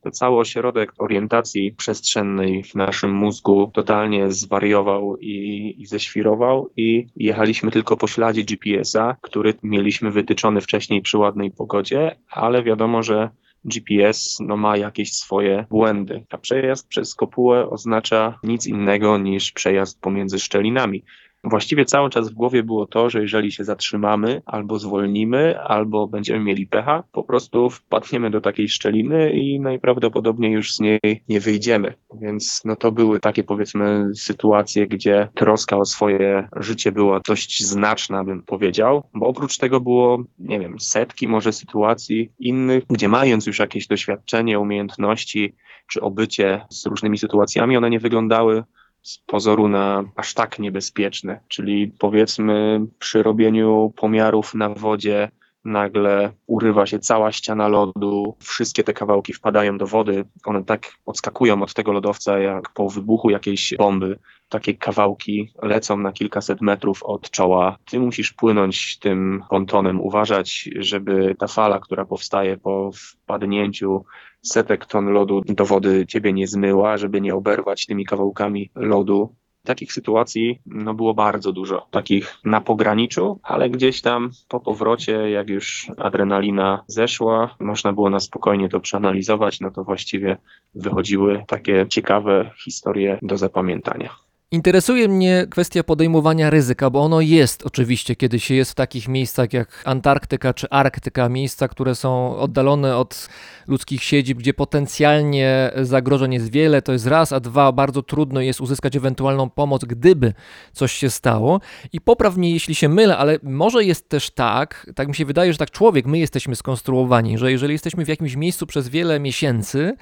[0.04, 7.72] To cały ośrodek orientacji przestrzennej w naszym mózgu totalnie zwariował i, i ześwirował i jechaliśmy
[7.72, 13.30] tylko po śladzie GPS-a, który mieliśmy wytyczony wcześniej przy ładnej pogodzie, ale wiadomo, że
[13.66, 16.26] GPS no, ma jakieś swoje błędy.
[16.30, 21.04] A przejazd przez kopułę oznacza nic innego niż przejazd pomiędzy szczelinami.
[21.44, 26.40] Właściwie cały czas w głowie było to, że jeżeli się zatrzymamy, albo zwolnimy, albo będziemy
[26.40, 31.94] mieli pecha, po prostu wpadniemy do takiej szczeliny i najprawdopodobniej już z niej nie wyjdziemy.
[32.22, 38.24] Więc no to były takie powiedzmy sytuacje, gdzie troska o swoje życie była dość znaczna,
[38.24, 43.60] bym powiedział, bo oprócz tego było, nie wiem, setki może sytuacji innych, gdzie mając już
[43.60, 45.56] jakieś doświadczenie, umiejętności
[45.88, 48.64] czy obycie z różnymi sytuacjami, one nie wyglądały
[49.04, 51.40] z pozoru na aż tak niebezpieczne.
[51.48, 55.32] Czyli powiedzmy przy robieniu pomiarów na wodzie
[55.66, 61.64] nagle urywa się cała ściana lodu, wszystkie te kawałki wpadają do wody, one tak odskakują
[61.64, 64.20] od tego lodowca jak po wybuchu jakiejś bomby.
[64.50, 67.78] Takie kawałki lecą na kilkaset metrów od czoła.
[67.86, 74.06] Ty musisz płynąć tym pontonem, uważać, żeby ta fala, która powstaje po wpadnięciu
[74.44, 79.36] setek ton lodu do wody ciebie nie zmyła, żeby nie oberwać tymi kawałkami lodu.
[79.66, 85.50] Takich sytuacji no, było bardzo dużo, takich na pograniczu, ale gdzieś tam po powrocie, jak
[85.50, 90.38] już adrenalina zeszła, można było na spokojnie to przeanalizować, no to właściwie
[90.76, 94.10] wychodziły takie ciekawe historie do zapamiętania.
[94.54, 99.54] Interesuje mnie kwestia podejmowania ryzyka, bo ono jest oczywiście, kiedy się jest w takich miejscach
[99.54, 103.30] jak Antarktyka czy Arktyka, miejsca, które są oddalone od
[103.68, 108.62] ludzkich siedzib, gdzie potencjalnie zagrożeń jest wiele, to jest raz, a dwa, bardzo trudno jest
[108.62, 110.34] uzyskać ewentualną pomoc, gdyby
[110.74, 111.62] coś się stało.
[111.94, 115.54] I popraw mnie, jeśli się mylę, ale może jest też tak, tak mi się wydaje,
[115.54, 119.96] że tak człowiek, my jesteśmy skonstruowani, że jeżeli jesteśmy w jakimś miejscu przez wiele miesięcy,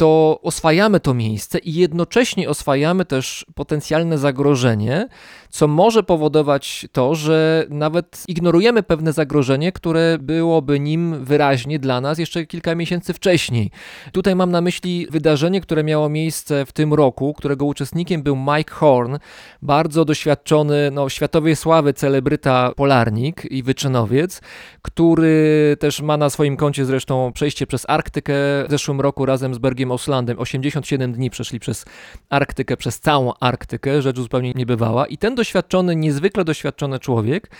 [0.00, 5.08] to oswajamy to miejsce i jednocześnie oswajamy też potencjalne zagrożenie,
[5.50, 12.18] co może powodować to, że nawet ignorujemy pewne zagrożenie, które byłoby nim wyraźnie dla nas
[12.18, 13.70] jeszcze kilka miesięcy wcześniej.
[14.12, 18.74] Tutaj mam na myśli wydarzenie, które miało miejsce w tym roku, którego uczestnikiem był Mike
[18.74, 19.16] Horn,
[19.62, 24.40] bardzo doświadczony, no, światowej sławy celebryta polarnik i wyczynowiec,
[24.82, 28.32] który też ma na swoim koncie zresztą przejście przez Arktykę
[28.68, 30.38] w zeszłym roku razem z Bergiem Oslandem.
[30.38, 31.84] 87 dni przeszli przez
[32.28, 35.06] Arktykę, przez całą Arktykę, rzecz zupełnie niebywała.
[35.06, 37.50] I ten doświadczony, niezwykle doświadczony człowiek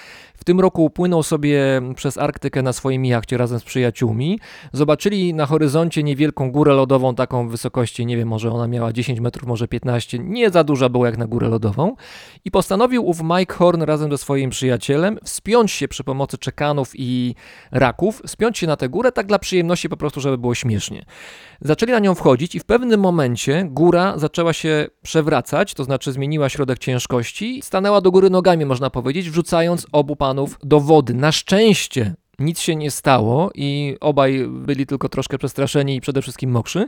[0.41, 4.41] w tym roku upłynął sobie przez Arktykę na swoim jachcie razem z przyjaciółmi.
[4.73, 9.49] Zobaczyli na horyzoncie niewielką górę lodową, taką wysokości, nie wiem, może ona miała 10 metrów,
[9.49, 11.97] może 15, nie za duża była jak na górę lodową.
[12.45, 17.35] I postanowił ów Mike Horn razem ze swoim przyjacielem wspiąć się przy pomocy czekanów i
[17.71, 21.05] raków, spiąć się na tę górę tak dla przyjemności po prostu, żeby było śmiesznie.
[21.61, 26.49] Zaczęli na nią wchodzić i w pewnym momencie góra zaczęła się przewracać, to znaczy zmieniła
[26.49, 31.15] środek ciężkości, stanęła do góry nogami, można powiedzieć, wrzucając obu panów do wody.
[31.15, 36.51] Na szczęście nic się nie stało i obaj byli tylko troszkę przestraszeni i przede wszystkim
[36.51, 36.87] mokrzy,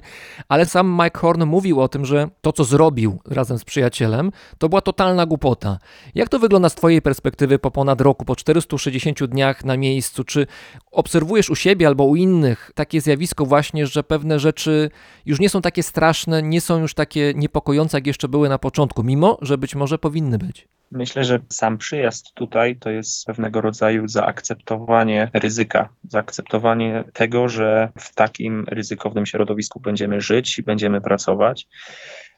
[0.49, 4.69] ale sam Mike Horn mówił o tym, że to, co zrobił razem z przyjacielem, to
[4.69, 5.79] była totalna głupota.
[6.15, 10.25] Jak to wygląda z Twojej perspektywy po ponad roku, po 460 dniach na miejscu?
[10.25, 10.47] Czy
[10.91, 14.91] obserwujesz u siebie albo u innych takie zjawisko właśnie, że pewne rzeczy
[15.27, 19.03] już nie są takie straszne, nie są już takie niepokojące, jak jeszcze były na początku,
[19.03, 20.69] mimo że być może powinny być?
[20.95, 28.15] Myślę, że sam przyjazd tutaj to jest pewnego rodzaju zaakceptowanie ryzyka, zaakceptowanie tego, że w
[28.15, 31.69] takim ryzykownym środowisku będziemy żyć i będziemy pracować.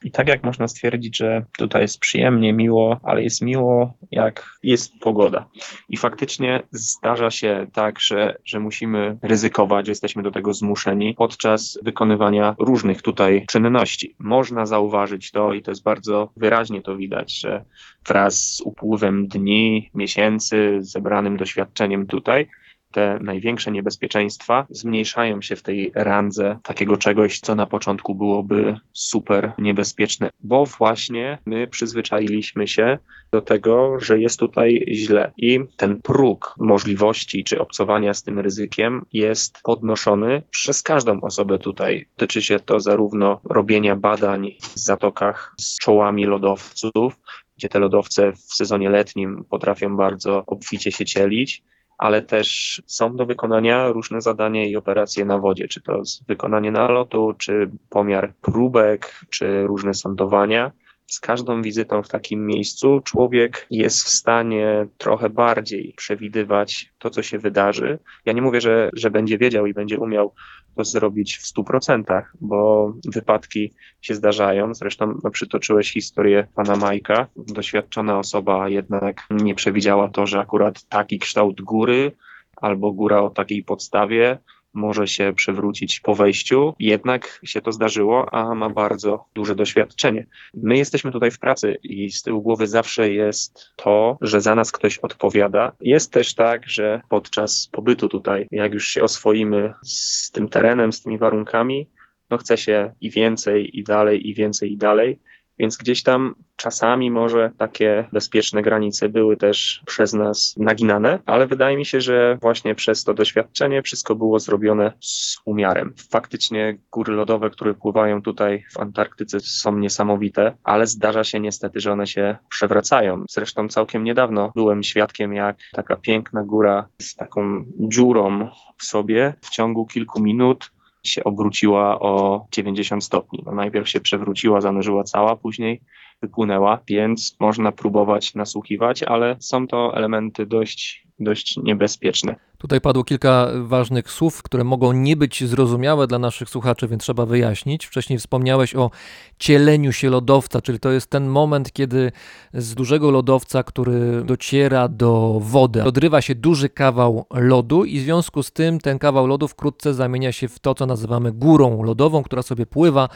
[0.03, 4.99] I tak jak można stwierdzić, że tutaj jest przyjemnie, miło, ale jest miło, jak jest
[4.99, 5.45] pogoda.
[5.89, 11.79] I faktycznie zdarza się tak, że, że musimy ryzykować, że jesteśmy do tego zmuszeni podczas
[11.83, 14.15] wykonywania różnych tutaj czynności.
[14.19, 17.65] Można zauważyć to i to jest bardzo wyraźnie to widać, że
[18.07, 22.47] wraz z upływem dni, miesięcy, zebranym doświadczeniem tutaj,
[22.95, 29.51] te największe niebezpieczeństwa zmniejszają się w tej randze takiego czegoś, co na początku byłoby super
[29.57, 32.97] niebezpieczne, bo właśnie my przyzwyczailiśmy się
[33.31, 39.05] do tego, że jest tutaj źle i ten próg możliwości czy obcowania z tym ryzykiem
[39.13, 42.05] jest podnoszony przez każdą osobę tutaj.
[42.15, 47.19] Tyczy się to zarówno robienia badań w zatokach z czołami lodowców,
[47.57, 51.63] gdzie te lodowce w sezonie letnim potrafią bardzo obficie się cielić,
[51.97, 57.35] ale też są do wykonania różne zadania i operacje na wodzie, czy to wykonanie nalotu,
[57.37, 60.71] czy pomiar próbek, czy różne sądowania.
[61.07, 67.23] Z każdą wizytą w takim miejscu człowiek jest w stanie trochę bardziej przewidywać to, co
[67.23, 67.99] się wydarzy.
[68.25, 70.33] Ja nie mówię, że, że będzie wiedział i będzie umiał
[70.75, 74.73] to zrobić w stu procentach, bo wypadki się zdarzają.
[74.73, 77.27] Zresztą no, przytoczyłeś historię pana Majka.
[77.35, 82.11] Doświadczona osoba jednak nie przewidziała to, że akurat taki kształt góry
[82.55, 84.37] albo góra o takiej podstawie
[84.75, 86.73] może się przewrócić po wejściu.
[86.79, 90.27] Jednak się to zdarzyło, a ma bardzo duże doświadczenie.
[90.53, 94.71] My jesteśmy tutaj w pracy i z tyłu głowy zawsze jest to, że za nas
[94.71, 95.71] ktoś odpowiada.
[95.81, 101.01] Jest też tak, że podczas pobytu tutaj, jak już się oswoimy z tym terenem, z
[101.01, 101.89] tymi warunkami,
[102.29, 105.19] no chce się i więcej, i dalej, i więcej, i dalej.
[105.59, 111.77] Więc gdzieś tam czasami może takie bezpieczne granice były też przez nas naginane, ale wydaje
[111.77, 115.93] mi się, że właśnie przez to doświadczenie wszystko było zrobione z umiarem.
[116.11, 121.91] Faktycznie góry lodowe, które pływają tutaj w Antarktyce są niesamowite, ale zdarza się niestety, że
[121.91, 123.23] one się przewracają.
[123.29, 129.49] Zresztą całkiem niedawno byłem świadkiem, jak taka piękna góra z taką dziurą w sobie w
[129.49, 130.71] ciągu kilku minut
[131.09, 133.43] się obróciła o 90 stopni.
[133.45, 135.81] No najpierw się przewróciła, zanurzyła cała, później
[136.21, 142.35] wypłynęła, więc można próbować nasłuchiwać, ale są to elementy dość, dość niebezpieczne.
[142.57, 147.25] Tutaj padło kilka ważnych słów, które mogą nie być zrozumiałe dla naszych słuchaczy, więc trzeba
[147.25, 147.85] wyjaśnić.
[147.85, 148.91] Wcześniej wspomniałeś o
[149.39, 152.11] cieleniu się lodowca, czyli to jest ten moment, kiedy
[152.53, 158.43] z dużego lodowca, który dociera do wody, odrywa się duży kawał lodu i w związku
[158.43, 162.41] z tym ten kawał lodu wkrótce zamienia się w to, co nazywamy górą lodową, która
[162.41, 163.09] sobie pływa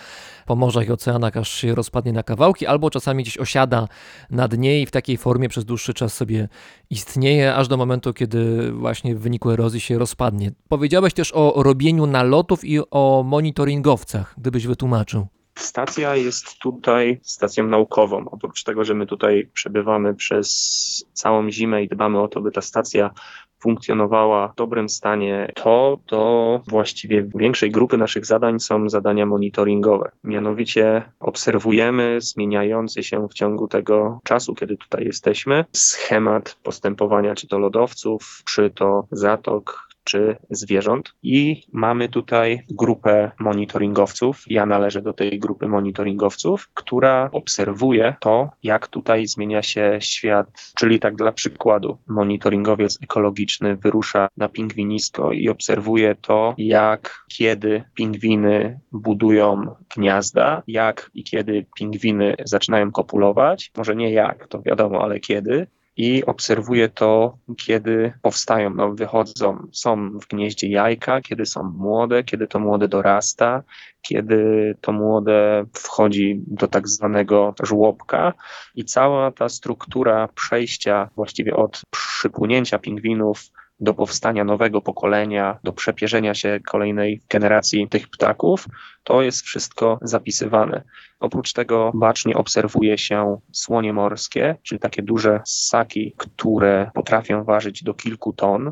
[0.49, 3.87] po morzach i oceanach, aż się rozpadnie na kawałki, albo czasami gdzieś osiada
[4.29, 6.47] na dnie i w takiej formie przez dłuższy czas sobie
[6.89, 10.51] istnieje, aż do momentu, kiedy właśnie w wyniku erozji się rozpadnie.
[10.69, 15.27] Powiedziałeś też o robieniu nalotów i o monitoringowcach, gdybyś wytłumaczył.
[15.55, 18.25] Stacja jest tutaj stacją naukową.
[18.31, 22.61] Oprócz tego, że my tutaj przebywamy przez całą zimę i dbamy o to, by ta
[22.61, 23.11] stacja
[23.59, 30.11] funkcjonowała w dobrym stanie, to do właściwie większej grupy naszych zadań są zadania monitoringowe.
[30.23, 37.59] Mianowicie obserwujemy zmieniający się w ciągu tego czasu, kiedy tutaj jesteśmy, schemat postępowania czy to
[37.59, 41.13] lodowców, czy to zatok, czy zwierząt.
[41.23, 44.43] I mamy tutaj grupę monitoringowców.
[44.47, 50.47] Ja należę do tej grupy monitoringowców, która obserwuje to, jak tutaj zmienia się świat.
[50.75, 58.79] Czyli tak dla przykładu, monitoringowiec ekologiczny wyrusza na pingwinisko i obserwuje to, jak, kiedy pingwiny
[58.91, 63.71] budują gniazda, jak i kiedy pingwiny zaczynają kopulować.
[63.77, 65.67] Może nie jak, to wiadomo, ale kiedy
[65.99, 72.47] i obserwuję to, kiedy powstają, no, wychodzą, są w gnieździe jajka, kiedy są młode, kiedy
[72.47, 73.63] to młode dorasta,
[74.01, 78.33] kiedy to młode wchodzi do tak zwanego żłobka
[78.75, 86.33] i cała ta struktura przejścia właściwie od przypłynięcia pingwinów do powstania nowego pokolenia, do przepierzenia
[86.33, 88.65] się kolejnej generacji tych ptaków,
[89.03, 90.83] to jest wszystko zapisywane.
[91.19, 97.93] Oprócz tego bacznie obserwuje się słonie morskie, czyli takie duże ssaki, które potrafią ważyć do
[97.93, 98.71] kilku ton.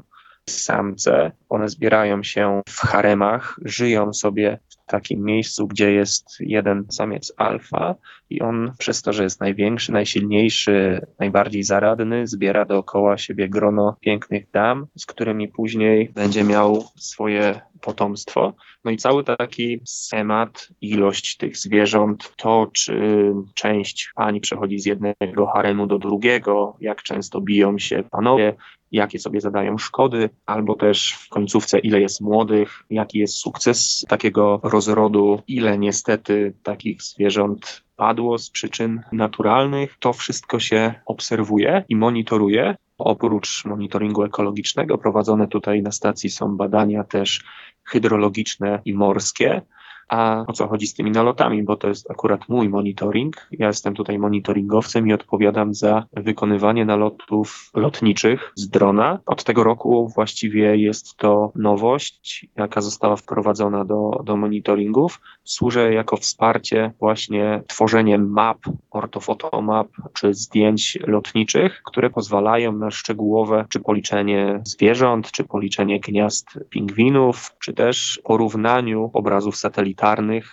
[0.49, 7.95] Samce, one zbierają się w haremach, żyją sobie takim miejscu, gdzie jest jeden samiec alfa
[8.29, 14.51] i on przez to, że jest największy, najsilniejszy, najbardziej zaradny, zbiera dookoła siebie grono pięknych
[14.51, 18.53] dam, z którymi później będzie miał swoje potomstwo.
[18.85, 25.47] No i cały taki schemat, ilość tych zwierząt, to czy część pani przechodzi z jednego
[25.47, 28.55] haremu do drugiego, jak często biją się panowie,
[28.91, 34.59] jakie sobie zadają szkody, albo też w końcówce ile jest młodych, jaki jest sukces takiego
[34.63, 39.95] rozrodu, ile niestety takich zwierząt padło z przyczyn naturalnych.
[39.99, 42.75] To wszystko się obserwuje i monitoruje.
[42.97, 47.43] Oprócz monitoringu ekologicznego prowadzone tutaj na stacji są badania też
[47.83, 49.61] hydrologiczne i morskie.
[50.09, 51.63] A o co chodzi z tymi nalotami?
[51.63, 53.47] Bo to jest akurat mój monitoring.
[53.51, 59.19] Ja jestem tutaj monitoringowcem i odpowiadam za wykonywanie nalotów lotniczych z drona.
[59.25, 65.21] Od tego roku właściwie jest to nowość, jaka została wprowadzona do, do monitoringów.
[65.43, 68.57] Służę jako wsparcie właśnie tworzeniem map,
[68.91, 77.55] ortofotomap czy zdjęć lotniczych, które pozwalają na szczegółowe czy policzenie zwierząt, czy policzenie gniazd pingwinów,
[77.59, 79.96] czy też porównaniu obrazów satelitarnych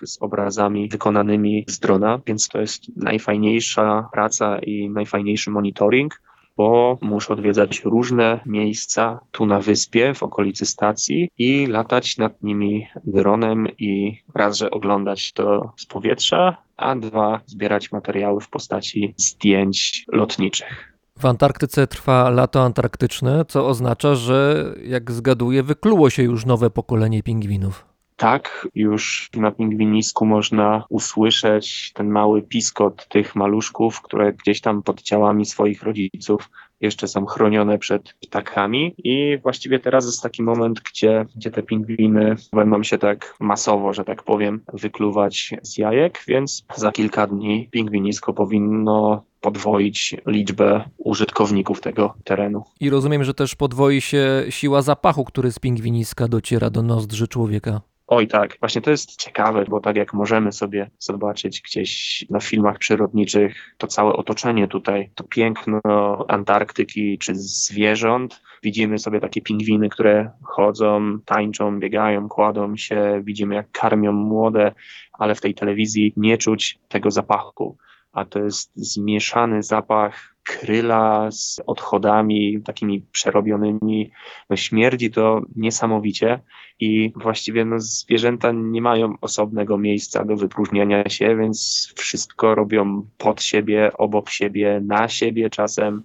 [0.04, 6.20] z obrazami wykonanymi z drona, więc to jest najfajniejsza praca i najfajniejszy monitoring
[6.56, 12.86] bo muszę odwiedzać różne miejsca tu na wyspie, w okolicy stacji i latać nad nimi
[13.04, 20.04] dronem i raz, że oglądać to z powietrza, a dwa, zbierać materiały w postaci zdjęć
[20.12, 20.94] lotniczych.
[21.18, 27.22] W Antarktyce trwa lato antarktyczne, co oznacza, że jak zgaduję, wykluło się już nowe pokolenie
[27.22, 27.93] pingwinów.
[28.16, 35.02] Tak, już na pingwinisku można usłyszeć ten mały piskot tych maluszków, które gdzieś tam pod
[35.02, 36.50] ciałami swoich rodziców
[36.80, 42.36] jeszcze są chronione przed ptakami i właściwie teraz jest taki moment, gdzie, gdzie te pingwiny
[42.52, 48.32] będą się tak masowo, że tak powiem, wykluwać z jajek, więc za kilka dni pingwinisko
[48.32, 52.62] powinno podwoić liczbę użytkowników tego terenu.
[52.80, 57.80] I rozumiem, że też podwoi się siła zapachu, który z pingwiniska dociera do nozdrzy człowieka.
[58.06, 62.78] Oj tak, właśnie to jest ciekawe, bo tak jak możemy sobie zobaczyć gdzieś na filmach
[62.78, 65.80] przyrodniczych, to całe otoczenie tutaj, to piękno
[66.28, 68.42] Antarktyki czy zwierząt.
[68.62, 74.72] Widzimy sobie takie pingwiny, które chodzą, tańczą, biegają, kładą się, widzimy jak karmią młode,
[75.12, 77.76] ale w tej telewizji nie czuć tego zapachu.
[78.14, 84.10] A to jest zmieszany zapach kryla z odchodami takimi przerobionymi.
[84.50, 86.40] No śmierdzi to niesamowicie
[86.80, 93.42] i właściwie no, zwierzęta nie mają osobnego miejsca do wypróżniania się, więc wszystko robią pod
[93.42, 96.02] siebie, obok siebie, na siebie czasem.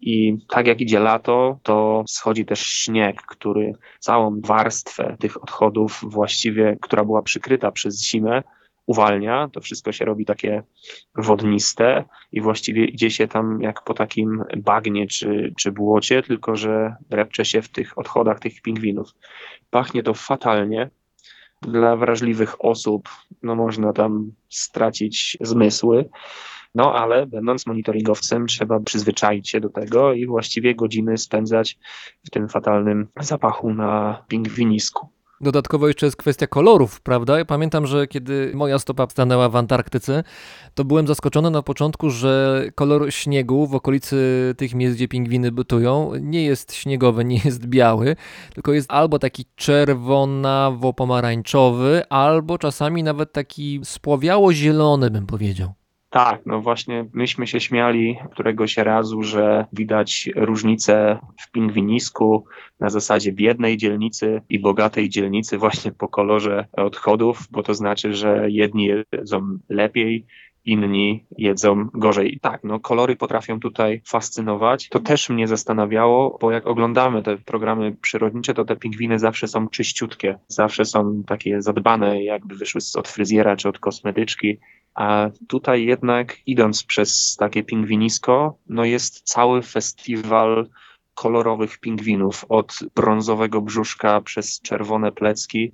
[0.00, 6.76] I tak jak idzie lato, to schodzi też śnieg, który całą warstwę tych odchodów właściwie,
[6.80, 8.42] która była przykryta przez zimę,
[8.86, 10.62] uwalnia, to wszystko się robi takie
[11.14, 16.96] wodniste i właściwie idzie się tam jak po takim bagnie czy, czy błocie, tylko że
[17.10, 19.08] drepcze się w tych odchodach tych pingwinów.
[19.70, 20.90] Pachnie to fatalnie.
[21.62, 23.08] Dla wrażliwych osób
[23.42, 26.08] no można tam stracić zmysły.
[26.74, 31.78] No ale będąc monitoringowcem trzeba przyzwyczaić się do tego i właściwie godziny spędzać
[32.24, 35.08] w tym fatalnym zapachu na pingwinisku.
[35.42, 37.38] Dodatkowo jeszcze jest kwestia kolorów, prawda?
[37.38, 40.24] Ja pamiętam, że kiedy moja stopa stanęła w Antarktyce,
[40.74, 44.16] to byłem zaskoczony na początku, że kolor śniegu w okolicy
[44.56, 48.16] tych miejsc, gdzie pingwiny bytują, nie jest śniegowy, nie jest biały,
[48.54, 55.72] tylko jest albo taki czerwonawo-pomarańczowy, albo czasami nawet taki spłowiało-zielony, bym powiedział.
[56.12, 62.44] Tak, no właśnie myśmy się śmiali któregoś razu, że widać różnicę w pingwinisku
[62.80, 68.50] na zasadzie biednej dzielnicy i bogatej dzielnicy właśnie po kolorze odchodów, bo to znaczy, że
[68.50, 70.26] jedni jedzą lepiej,
[70.64, 72.38] inni jedzą gorzej.
[72.42, 74.88] Tak, no kolory potrafią tutaj fascynować.
[74.88, 79.68] To też mnie zastanawiało, bo jak oglądamy te programy przyrodnicze, to te pingwiny zawsze są
[79.68, 84.58] czyściutkie, zawsze są takie zadbane, jakby wyszły od fryzjera czy od kosmetyczki.
[84.94, 90.68] A tutaj jednak idąc przez takie pingwinisko, no jest cały festiwal
[91.14, 95.72] kolorowych pingwinów, od brązowego brzuszka przez czerwone plecki,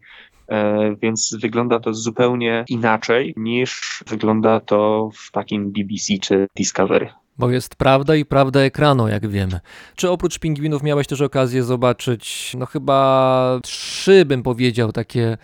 [1.03, 7.09] więc wygląda to zupełnie inaczej niż wygląda to w takim BBC czy Discovery.
[7.39, 9.61] Bo jest prawda i prawda ekranu, jak wiemy.
[9.97, 15.39] Czy oprócz pingwinów miałeś też okazję zobaczyć, no chyba trzy, bym powiedział, takie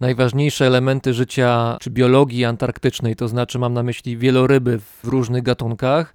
[0.00, 6.14] najważniejsze elementy życia czy biologii antarktycznej, to znaczy mam na myśli wieloryby w różnych gatunkach,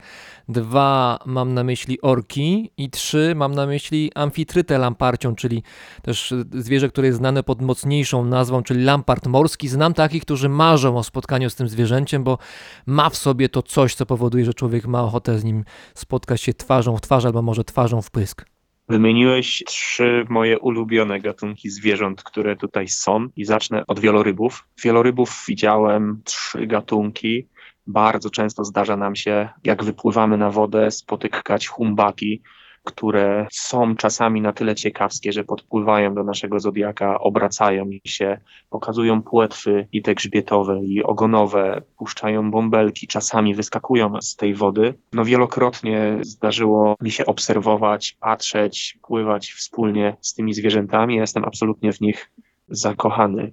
[0.50, 5.64] dwa mam na myśli orki i trzy mam na myśli amfitrytę lamparcią, czyli
[6.02, 9.68] też zwierzę, które jest znane pod mocniejszą nazwą, czyli lampart morski.
[9.68, 12.38] Znam takich, którzy marzą o spotkaniu z tym zwierzęciem, bo
[12.86, 15.64] ma w sobie to coś, co powoduje, że człowiek ma ochotę z nim
[15.94, 18.55] spotkać się twarzą w twarz albo może twarzą w pysk.
[18.90, 24.68] Wymieniłeś trzy moje ulubione gatunki zwierząt, które tutaj są i zacznę od wielorybów.
[24.84, 27.48] Wielorybów widziałem trzy gatunki.
[27.88, 32.42] Bardzo często zdarza nam się, jak wypływamy na wodę, spotykać humbaki,
[32.86, 38.38] które są czasami na tyle ciekawskie, że podpływają do naszego zodiaka, obracają się,
[38.70, 44.94] pokazują płetwy i te grzbietowe i ogonowe, puszczają bąbelki, czasami wyskakują z tej wody.
[45.14, 51.16] No wielokrotnie zdarzyło mi się obserwować, patrzeć, pływać wspólnie z tymi zwierzętami.
[51.16, 52.32] Ja jestem absolutnie w nich
[52.70, 53.52] zakochany.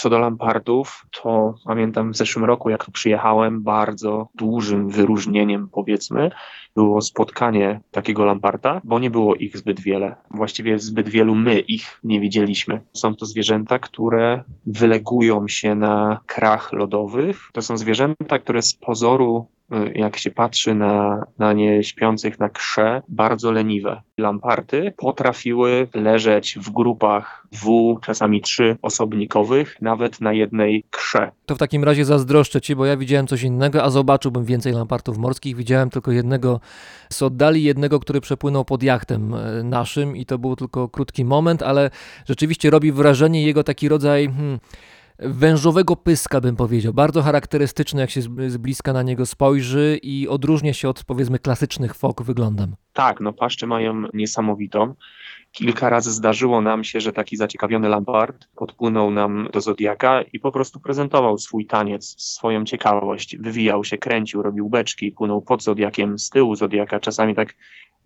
[0.00, 6.30] Co do lampardów, to pamiętam w zeszłym roku, jak przyjechałem, bardzo dużym wyróżnieniem, powiedzmy,
[6.74, 10.16] było spotkanie takiego lamparta, bo nie było ich zbyt wiele.
[10.30, 12.80] Właściwie zbyt wielu my ich nie widzieliśmy.
[12.92, 17.50] Są to zwierzęta, które wylegują się na krach lodowych.
[17.52, 19.46] To są zwierzęta, które z pozoru
[19.94, 24.02] jak się patrzy na, na nie śpiących na krze, bardzo leniwe.
[24.18, 31.30] Lamparty potrafiły leżeć w grupach dwu, czasami trzy osobnikowych, nawet na jednej krze.
[31.46, 35.18] To w takim razie zazdroszczę Ci, bo ja widziałem coś innego, a zobaczyłbym więcej lampartów
[35.18, 35.56] morskich.
[35.56, 36.60] Widziałem tylko jednego
[37.08, 41.62] z oddali, jednego, który przepłynął pod jachtem e, naszym i to był tylko krótki moment,
[41.62, 41.90] ale
[42.28, 44.26] rzeczywiście robi wrażenie jego taki rodzaj...
[44.26, 44.58] Hmm,
[45.22, 46.92] wężowego pyska, bym powiedział.
[46.92, 51.94] Bardzo charakterystyczny, jak się z bliska na niego spojrzy i odróżnia się od powiedzmy klasycznych
[51.94, 52.76] fok wyglądem.
[52.92, 54.94] Tak, no paszczę mają niesamowitą.
[55.52, 60.52] Kilka razy zdarzyło nam się, że taki zaciekawiony Lampard podpłynął nam do Zodiaka i po
[60.52, 63.36] prostu prezentował swój taniec, swoją ciekawość.
[63.36, 67.54] Wywijał się, kręcił, robił beczki, płynął pod Zodiakiem, z tyłu Zodiaka, czasami tak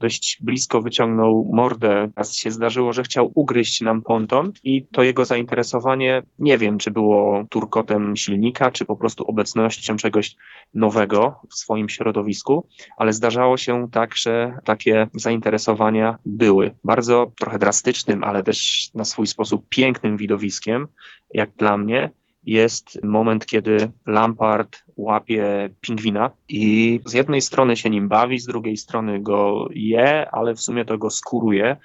[0.01, 2.11] dość blisko wyciągnął mordę.
[2.17, 6.91] Raz się zdarzyło, że chciał ugryźć nam ponton i to jego zainteresowanie, nie wiem, czy
[6.91, 10.37] było turkotem silnika, czy po prostu obecnością czegoś
[10.75, 16.75] nowego w swoim środowisku, ale zdarzało się tak, że takie zainteresowania były.
[16.85, 20.89] Bardzo trochę drastycznym, ale też na swój sposób pięknym widowiskiem,
[21.35, 22.11] jak dla mnie,
[22.47, 28.77] jest moment, kiedy Lampard łapie pingwina i z jednej strony się nim bawi, z drugiej
[28.77, 31.77] strony go je, ale w sumie to go skuruje,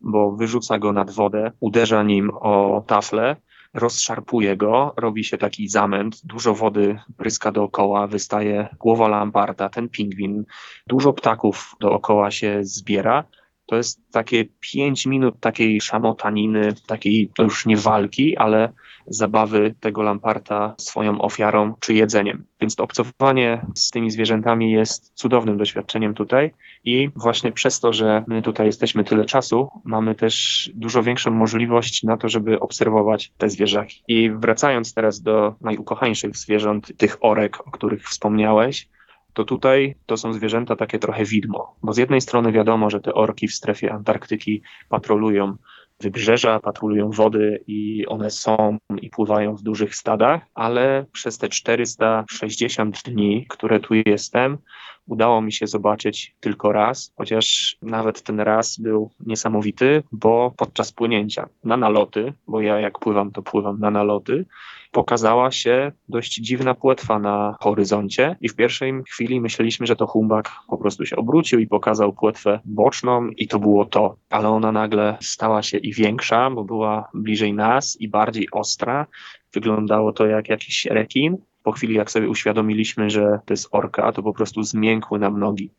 [0.00, 3.36] bo wyrzuca go nad wodę, uderza nim o taflę,
[3.74, 10.44] rozszarpuje go, robi się taki zamęt, dużo wody pryska dookoła, wystaje głowa Lamparda, ten pingwin,
[10.86, 13.24] dużo ptaków dookoła się zbiera.
[13.70, 18.72] To jest takie pięć minut takiej szamotaniny, takiej już nie walki, ale
[19.06, 22.44] zabawy tego lamparta swoją ofiarą czy jedzeniem.
[22.60, 26.50] Więc to obcowanie z tymi zwierzętami jest cudownym doświadczeniem tutaj
[26.84, 32.02] i właśnie przez to, że my tutaj jesteśmy tyle czasu, mamy też dużo większą możliwość
[32.02, 34.02] na to, żeby obserwować te zwierzaki.
[34.08, 38.88] I wracając teraz do najukochańszych zwierząt, tych orek, o których wspomniałeś,
[39.32, 43.14] to tutaj to są zwierzęta takie trochę widmo, bo z jednej strony wiadomo, że te
[43.14, 45.56] orki w strefie Antarktyki patrolują
[46.00, 53.02] wybrzeża, patrolują wody i one są i pływają w dużych stadach, ale przez te 460
[53.02, 54.58] dni, które tu jestem,
[55.06, 61.48] udało mi się zobaczyć tylko raz, chociaż nawet ten raz był niesamowity, bo podczas płynięcia
[61.64, 64.46] na naloty, bo ja jak pływam, to pływam na naloty,
[64.92, 70.50] pokazała się dość dziwna płetwa na horyzoncie i w pierwszej chwili myśleliśmy, że to humbak
[70.68, 74.16] po prostu się obrócił i pokazał płetwę boczną i to było to.
[74.30, 79.06] Ale ona nagle stała się i większa, bo była bliżej nas i bardziej ostra.
[79.52, 81.36] Wyglądało to jak jakiś rekin.
[81.62, 85.70] Po chwili, jak sobie uświadomiliśmy, że to jest orka, to po prostu zmiękły nam nogi.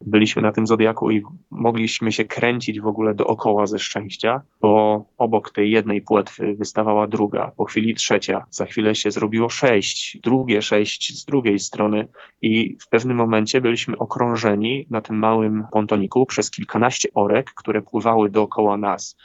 [0.00, 5.50] Byliśmy na tym zodiaku i mogliśmy się kręcić w ogóle dookoła ze szczęścia, bo obok
[5.50, 11.18] tej jednej płetwy wystawała druga, po chwili trzecia, za chwilę się zrobiło sześć, drugie sześć
[11.18, 12.08] z drugiej strony
[12.42, 18.30] i w pewnym momencie byliśmy okrążeni na tym małym pontoniku przez kilkanaście orek, które pływały
[18.30, 19.16] dookoła nas.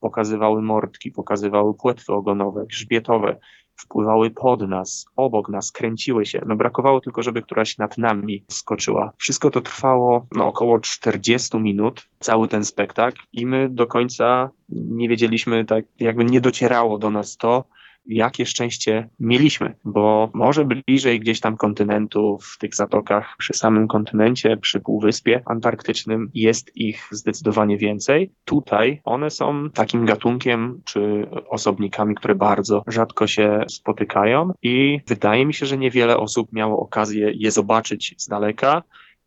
[0.00, 3.36] Pokazywały mordki, pokazywały płetwy ogonowe, grzbietowe,
[3.80, 6.42] wpływały pod nas, obok nas, kręciły się.
[6.46, 9.12] No brakowało tylko, żeby któraś nad nami skoczyła.
[9.18, 15.08] Wszystko to trwało no, około 40 minut, cały ten spektakl i my do końca nie
[15.08, 17.64] wiedzieliśmy, tak jakby nie docierało do nas to,
[18.06, 24.56] jakie szczęście mieliśmy, bo może bliżej gdzieś tam kontynentu, w tych zatokach, przy samym kontynencie,
[24.56, 28.32] przy Półwyspie Antarktycznym jest ich zdecydowanie więcej.
[28.44, 35.54] Tutaj one są takim gatunkiem czy osobnikami, które bardzo rzadko się spotykają i wydaje mi
[35.54, 38.82] się, że niewiele osób miało okazję je zobaczyć z daleka.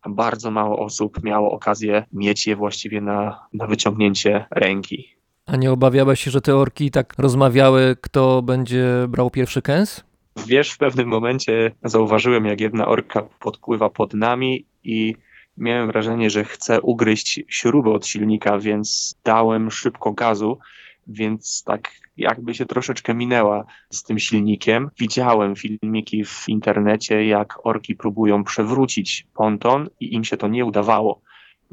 [0.09, 5.22] Bardzo mało osób miało okazję mieć je właściwie na, na wyciągnięcie ręki.
[5.45, 10.03] A nie obawiałeś się, że te orki tak rozmawiały, kto będzie brał pierwszy kęs?
[10.47, 15.15] Wiesz, w pewnym momencie zauważyłem, jak jedna orka podpływa pod nami i
[15.57, 20.59] miałem wrażenie, że chce ugryźć śrubę od silnika, więc dałem szybko gazu,
[21.07, 24.89] więc tak jakby się troszeczkę minęła z tym silnikiem.
[24.99, 31.21] Widziałem filmiki w internecie, jak orki próbują przewrócić ponton i im się to nie udawało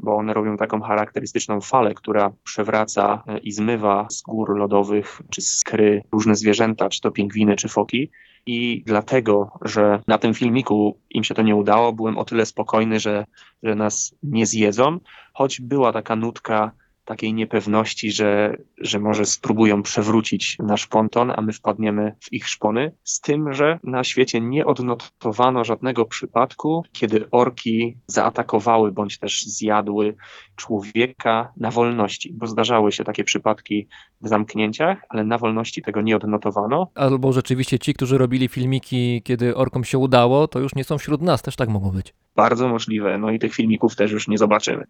[0.01, 5.41] bo one robią taką charakterystyczną falę, która przewraca e, i zmywa z gór lodowych czy
[5.41, 8.09] z skry różne zwierzęta, czy to pingwiny, czy foki.
[8.45, 12.99] I dlatego, że na tym filmiku im się to nie udało, byłem o tyle spokojny,
[12.99, 13.25] że,
[13.63, 14.99] że nas nie zjedzą,
[15.33, 16.71] choć była taka nutka
[17.11, 22.91] takiej niepewności, że, że może spróbują przewrócić nasz ponton, a my wpadniemy w ich szpony.
[23.03, 30.15] Z tym, że na świecie nie odnotowano żadnego przypadku, kiedy orki zaatakowały bądź też zjadły
[30.55, 33.87] człowieka na wolności, bo zdarzały się takie przypadki
[34.21, 36.87] w zamknięciach, ale na wolności tego nie odnotowano.
[36.95, 41.21] Albo rzeczywiście ci, którzy robili filmiki, kiedy orkom się udało, to już nie są wśród
[41.21, 42.13] nas, też tak mogą być.
[42.35, 44.83] Bardzo możliwe, no i tych filmików też już nie zobaczymy.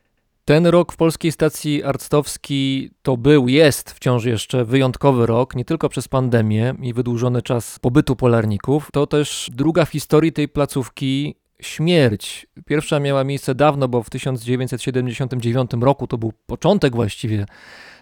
[0.46, 5.89] Ten rok w polskiej stacji arctowskiej to był, jest wciąż jeszcze wyjątkowy rok, nie tylko
[5.89, 12.48] przez pandemię i wydłużony czas pobytu polarników, to też druga w historii tej placówki śmierć.
[12.66, 17.46] Pierwsza miała miejsce dawno, bo w 1979 roku to był początek właściwie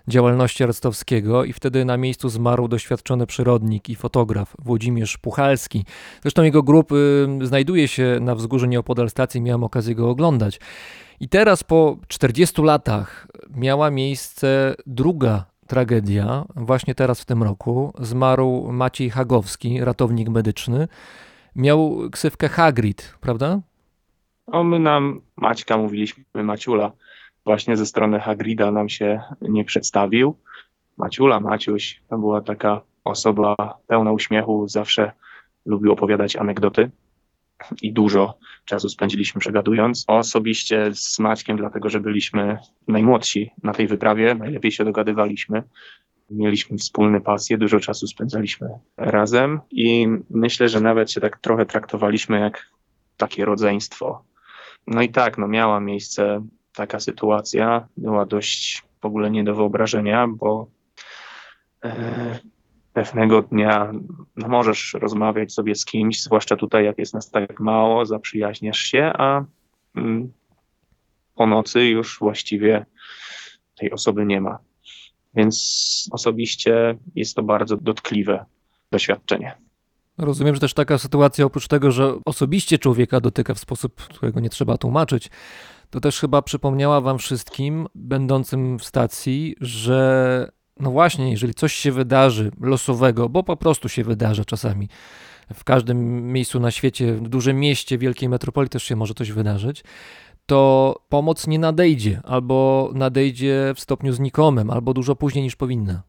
[0.08, 5.86] działalności Arctowskiego i wtedy na miejscu zmarł doświadczony przyrodnik i fotograf Włodzimierz Puchalski.
[6.22, 10.60] Zresztą jego grób y, znajduje się na wzgórzu nieopodal stacji, miałem okazję go oglądać.
[11.20, 17.93] I teraz po 40 latach miała miejsce druga tragedia, właśnie teraz w tym roku.
[17.99, 20.88] Zmarł Maciej Hagowski, ratownik medyczny.
[21.55, 23.59] Miał ksywkę Hagrid, prawda?
[24.47, 26.91] O, my nam Maćka mówiliśmy Maciula.
[27.45, 30.36] Właśnie ze strony Hagrida nam się nie przedstawił.
[30.97, 33.55] Maciula, Maciuś, to była taka osoba
[33.88, 35.11] pełna uśmiechu, zawsze
[35.65, 36.91] lubił opowiadać anegdoty
[37.82, 40.03] i dużo czasu spędziliśmy przegadując.
[40.07, 42.57] Osobiście z Maćkiem, dlatego że byliśmy
[42.88, 45.64] najmłodsi na tej wyprawie, najlepiej się dogadywaliśmy.
[46.30, 52.39] Mieliśmy wspólne pasje, dużo czasu spędzaliśmy razem i myślę, że nawet się tak trochę traktowaliśmy
[52.39, 52.70] jak
[53.18, 54.24] takie rodzeństwo.
[54.88, 60.28] No i tak, no miała miejsce taka sytuacja, była dość w ogóle nie do wyobrażenia,
[60.28, 60.68] bo
[61.84, 62.39] e,
[63.04, 63.91] pewnego dnia
[64.36, 69.12] no możesz rozmawiać sobie z kimś, zwłaszcza tutaj, jak jest nas tak mało, zaprzyjaźniasz się,
[69.18, 69.45] a
[69.95, 70.32] mm,
[71.36, 72.86] po nocy już właściwie
[73.76, 74.58] tej osoby nie ma.
[75.36, 78.45] Więc osobiście jest to bardzo dotkliwe
[78.91, 79.56] doświadczenie.
[80.18, 84.50] Rozumiem, że też taka sytuacja, oprócz tego, że osobiście człowieka dotyka w sposób, którego nie
[84.50, 85.30] trzeba tłumaczyć,
[85.89, 91.92] to też chyba przypomniała Wam wszystkim, będącym w stacji, że no właśnie, jeżeli coś się
[91.92, 94.90] wydarzy losowego, bo po prostu się wydarza czasami,
[95.54, 99.84] w każdym miejscu na świecie, w dużym mieście, wielkiej metropolii też się może coś wydarzyć,
[100.46, 106.02] to pomoc nie nadejdzie, albo nadejdzie w stopniu znikomym, albo dużo później niż powinna.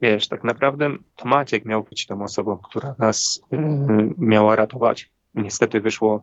[0.00, 3.58] Wiesz, tak naprawdę to Maciek miał być tą osobą, która nas yy,
[4.18, 5.10] miała ratować.
[5.34, 6.22] Niestety wyszło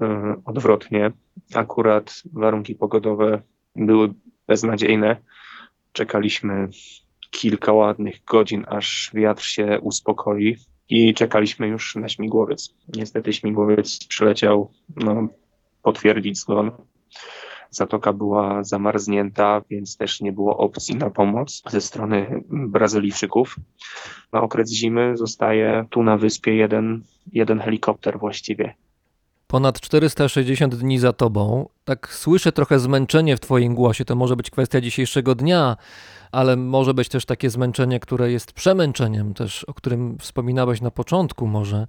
[0.00, 1.12] e, odwrotnie.
[1.54, 3.42] Akurat warunki pogodowe
[3.76, 4.14] były
[4.46, 5.16] beznadziejne.
[5.94, 6.68] Czekaliśmy
[7.30, 10.56] kilka ładnych godzin, aż wiatr się uspokoi
[10.88, 12.74] i czekaliśmy już na śmigłowiec.
[12.96, 15.28] Niestety śmigłowiec przyleciał no,
[15.82, 16.70] potwierdzić zgon.
[17.70, 23.56] Zatoka była zamarznięta, więc też nie było opcji na pomoc ze strony Brazylijczyków.
[24.32, 28.74] Na okres zimy zostaje tu na wyspie jeden, jeden helikopter właściwie.
[29.46, 31.68] Ponad 460 dni za tobą.
[31.84, 34.04] Tak słyszę trochę zmęczenie w twoim głosie.
[34.04, 35.76] To może być kwestia dzisiejszego dnia,
[36.32, 41.46] ale może być też takie zmęczenie, które jest przemęczeniem też, o którym wspominałeś na początku
[41.46, 41.86] może.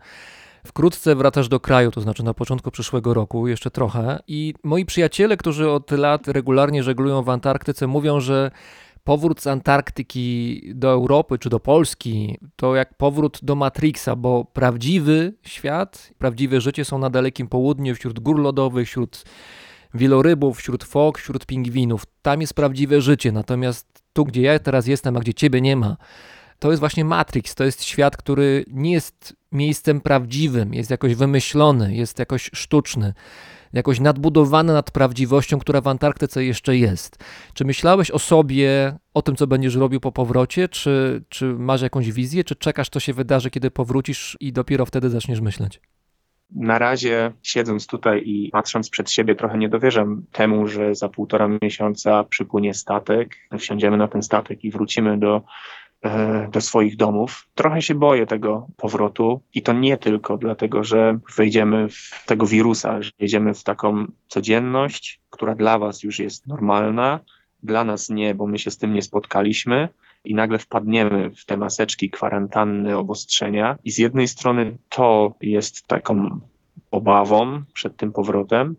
[0.66, 4.20] Wkrótce wracasz do kraju, to znaczy na początku przyszłego roku, jeszcze trochę.
[4.28, 8.52] I moi przyjaciele, którzy od lat regularnie żeglują w Antarktyce, mówią, że
[9.06, 15.34] powrót z Antarktyki do Europy czy do Polski to jak powrót do Matrixa, bo prawdziwy
[15.44, 19.24] świat, prawdziwe życie są na dalekim południu, wśród gór lodowych, wśród
[19.94, 22.04] wielorybów, wśród fok, wśród pingwinów.
[22.22, 25.98] Tam jest prawdziwe życie, natomiast tu, gdzie ja teraz jestem, a gdzie ciebie nie ma,
[26.60, 27.56] to jest właśnie Matrix.
[27.56, 33.14] To jest świat, który nie jest miejscem prawdziwym, jest jakoś wymyślony, jest jakoś sztuczny,
[33.76, 37.24] jakoś nadbudowany nad prawdziwością, która w Antarktyce jeszcze jest.
[37.54, 42.12] Czy myślałeś o sobie, o tym, co będziesz robił po powrocie, czy, czy masz jakąś
[42.12, 45.82] wizję, czy czekasz, co się wydarzy, kiedy powrócisz i dopiero wtedy zaczniesz myśleć?
[46.52, 51.50] Na razie, siedząc tutaj i patrząc przed siebie, trochę nie dowierzam temu, że za półtora
[51.62, 55.42] miesiąca przypłynie statek, wsiądziemy na ten statek i wrócimy do
[56.52, 57.48] do swoich domów.
[57.56, 63.02] Trochę się boję tego powrotu i to nie tylko dlatego, że wejdziemy w tego wirusa,
[63.02, 67.20] że wejdziemy w taką codzienność, która dla was już jest normalna,
[67.64, 69.90] dla nas nie, bo my się z tym nie spotkaliśmy
[70.26, 76.40] i nagle wpadniemy w te maseczki, kwarantanny, obostrzenia i z jednej strony to jest taką
[76.92, 78.76] obawą przed tym powrotem,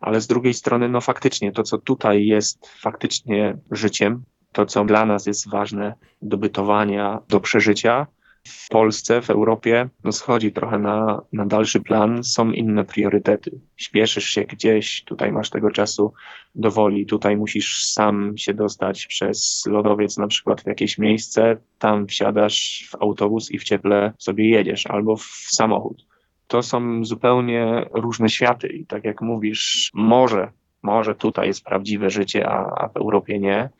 [0.00, 4.22] ale z drugiej strony, no faktycznie, to co tutaj jest faktycznie życiem,
[4.52, 8.06] to, co dla nas jest ważne do bytowania, do przeżycia.
[8.44, 13.60] W Polsce, w Europie, no schodzi trochę na, na dalszy plan, są inne priorytety.
[13.76, 16.12] Śpieszysz się gdzieś, tutaj masz tego czasu
[16.54, 22.06] do woli, tutaj musisz sam się dostać przez lodowiec na przykład w jakieś miejsce, tam
[22.06, 26.06] wsiadasz w autobus i w cieple sobie jedziesz, albo w samochód.
[26.46, 32.48] To są zupełnie różne światy i tak jak mówisz, może, może tutaj jest prawdziwe życie,
[32.48, 33.70] a, a w Europie nie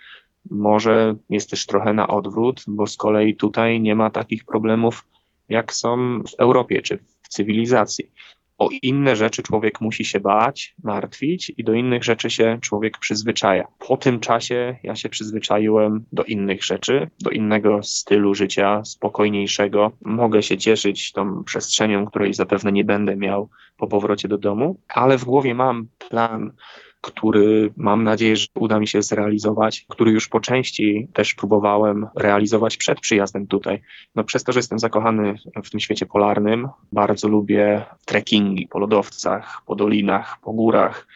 [0.51, 5.07] może jest też trochę na odwrót, bo z kolei tutaj nie ma takich problemów,
[5.49, 8.13] jak są w Europie czy w cywilizacji.
[8.61, 13.67] O inne rzeczy człowiek musi się bać, martwić i do innych rzeczy się człowiek przyzwyczaja.
[13.79, 19.93] Po tym czasie ja się przyzwyczaiłem do innych rzeczy, do innego stylu życia, spokojniejszego.
[20.05, 25.19] Mogę się cieszyć tą przestrzenią, której zapewne nie będę miał po powrocie do domu, ale
[25.19, 26.53] w głowie mam plan
[27.01, 32.77] który mam nadzieję, że uda mi się zrealizować, który już po części też próbowałem realizować
[32.77, 33.83] przed przyjazdem tutaj.
[34.15, 35.35] No przez to, że jestem zakochany
[35.65, 41.07] w tym świecie polarnym, bardzo lubię trekkingi po lodowcach, po dolinach, po górach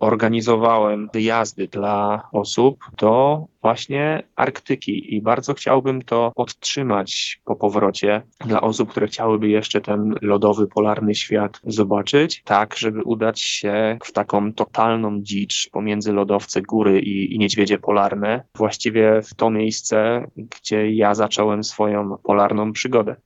[0.00, 8.60] organizowałem wyjazdy dla osób do właśnie Arktyki i bardzo chciałbym to podtrzymać po powrocie dla
[8.60, 14.52] osób, które chciałyby jeszcze ten lodowy, polarny świat zobaczyć, tak żeby udać się w taką
[14.52, 21.14] totalną dzicz pomiędzy lodowce, góry i, i niedźwiedzie polarne, właściwie w to miejsce, gdzie ja
[21.14, 23.16] zacząłem swoją polarną przygodę.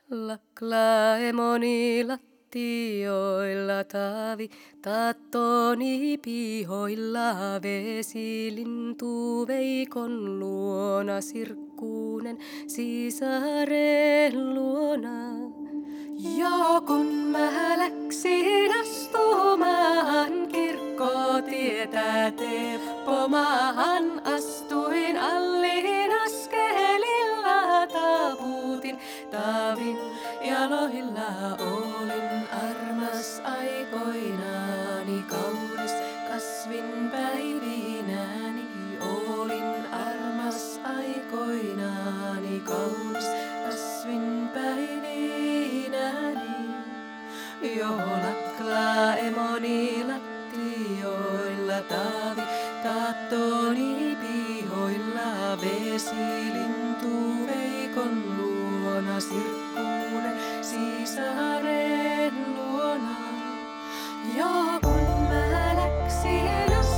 [0.09, 4.49] Laklaemoni lat lattioilla taavi,
[4.81, 12.37] tattoni pihoilla vesilintu veikon luona sirkkuunen
[12.67, 15.31] sisaren luona.
[16.37, 24.20] Ja kun mä läksin astumaan kirkkotietä teppomahan,
[42.63, 43.27] kaunis
[43.65, 46.41] kasvin päivinäni.
[47.77, 52.41] Johlaklaa emoni lattioilla taavi,
[52.83, 60.31] taattoni pihoilla vesilintu veikon luona sirkkuune
[60.61, 63.17] sisaren luona.
[64.37, 66.90] Ja kun mä läksin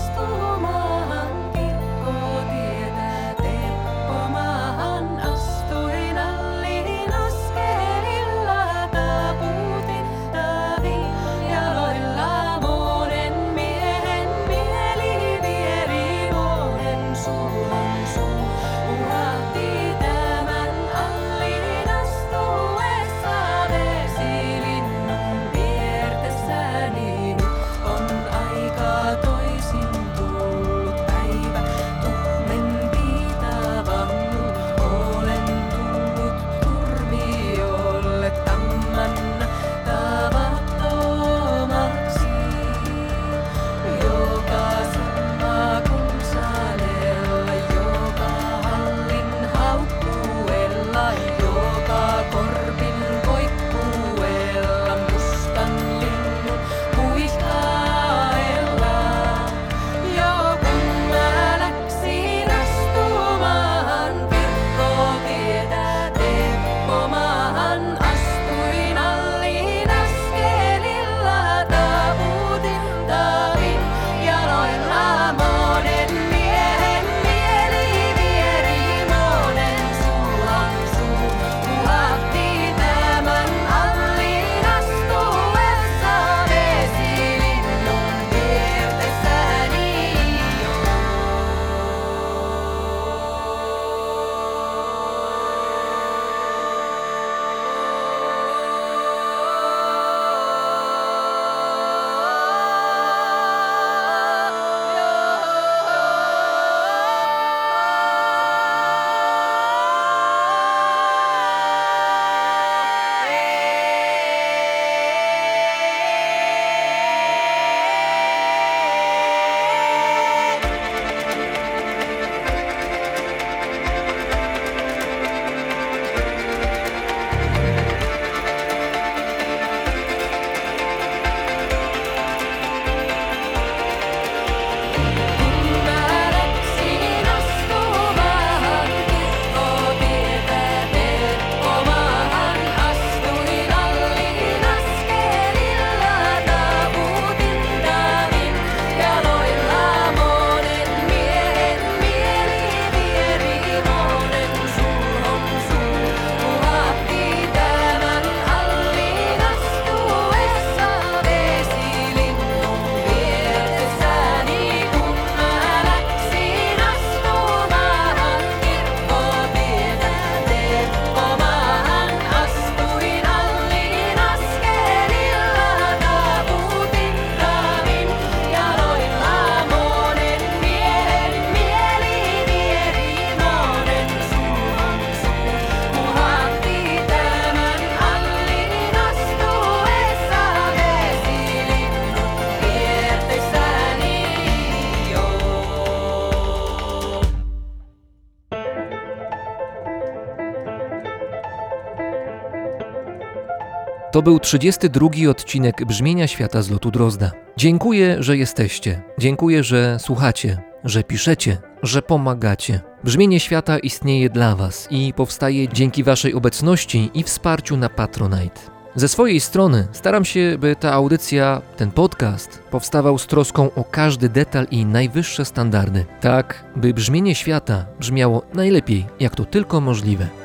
[204.13, 207.31] To był 32 odcinek Brzmienia Świata z lotu Drozda.
[207.57, 209.01] Dziękuję, że jesteście.
[209.19, 212.81] Dziękuję, że słuchacie, że piszecie, że pomagacie.
[213.03, 218.61] Brzmienie Świata istnieje dla Was i powstaje dzięki Waszej obecności i wsparciu na Patronite.
[218.95, 224.29] Ze swojej strony staram się, by ta audycja, ten podcast powstawał z troską o każdy
[224.29, 230.42] detal i najwyższe standardy, tak by brzmienie świata brzmiało najlepiej, jak to tylko możliwe.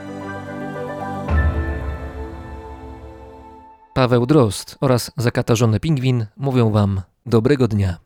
[3.98, 7.96] Paweł Drozd oraz zakatarzony pingwin mówią Wam dobrego dnia.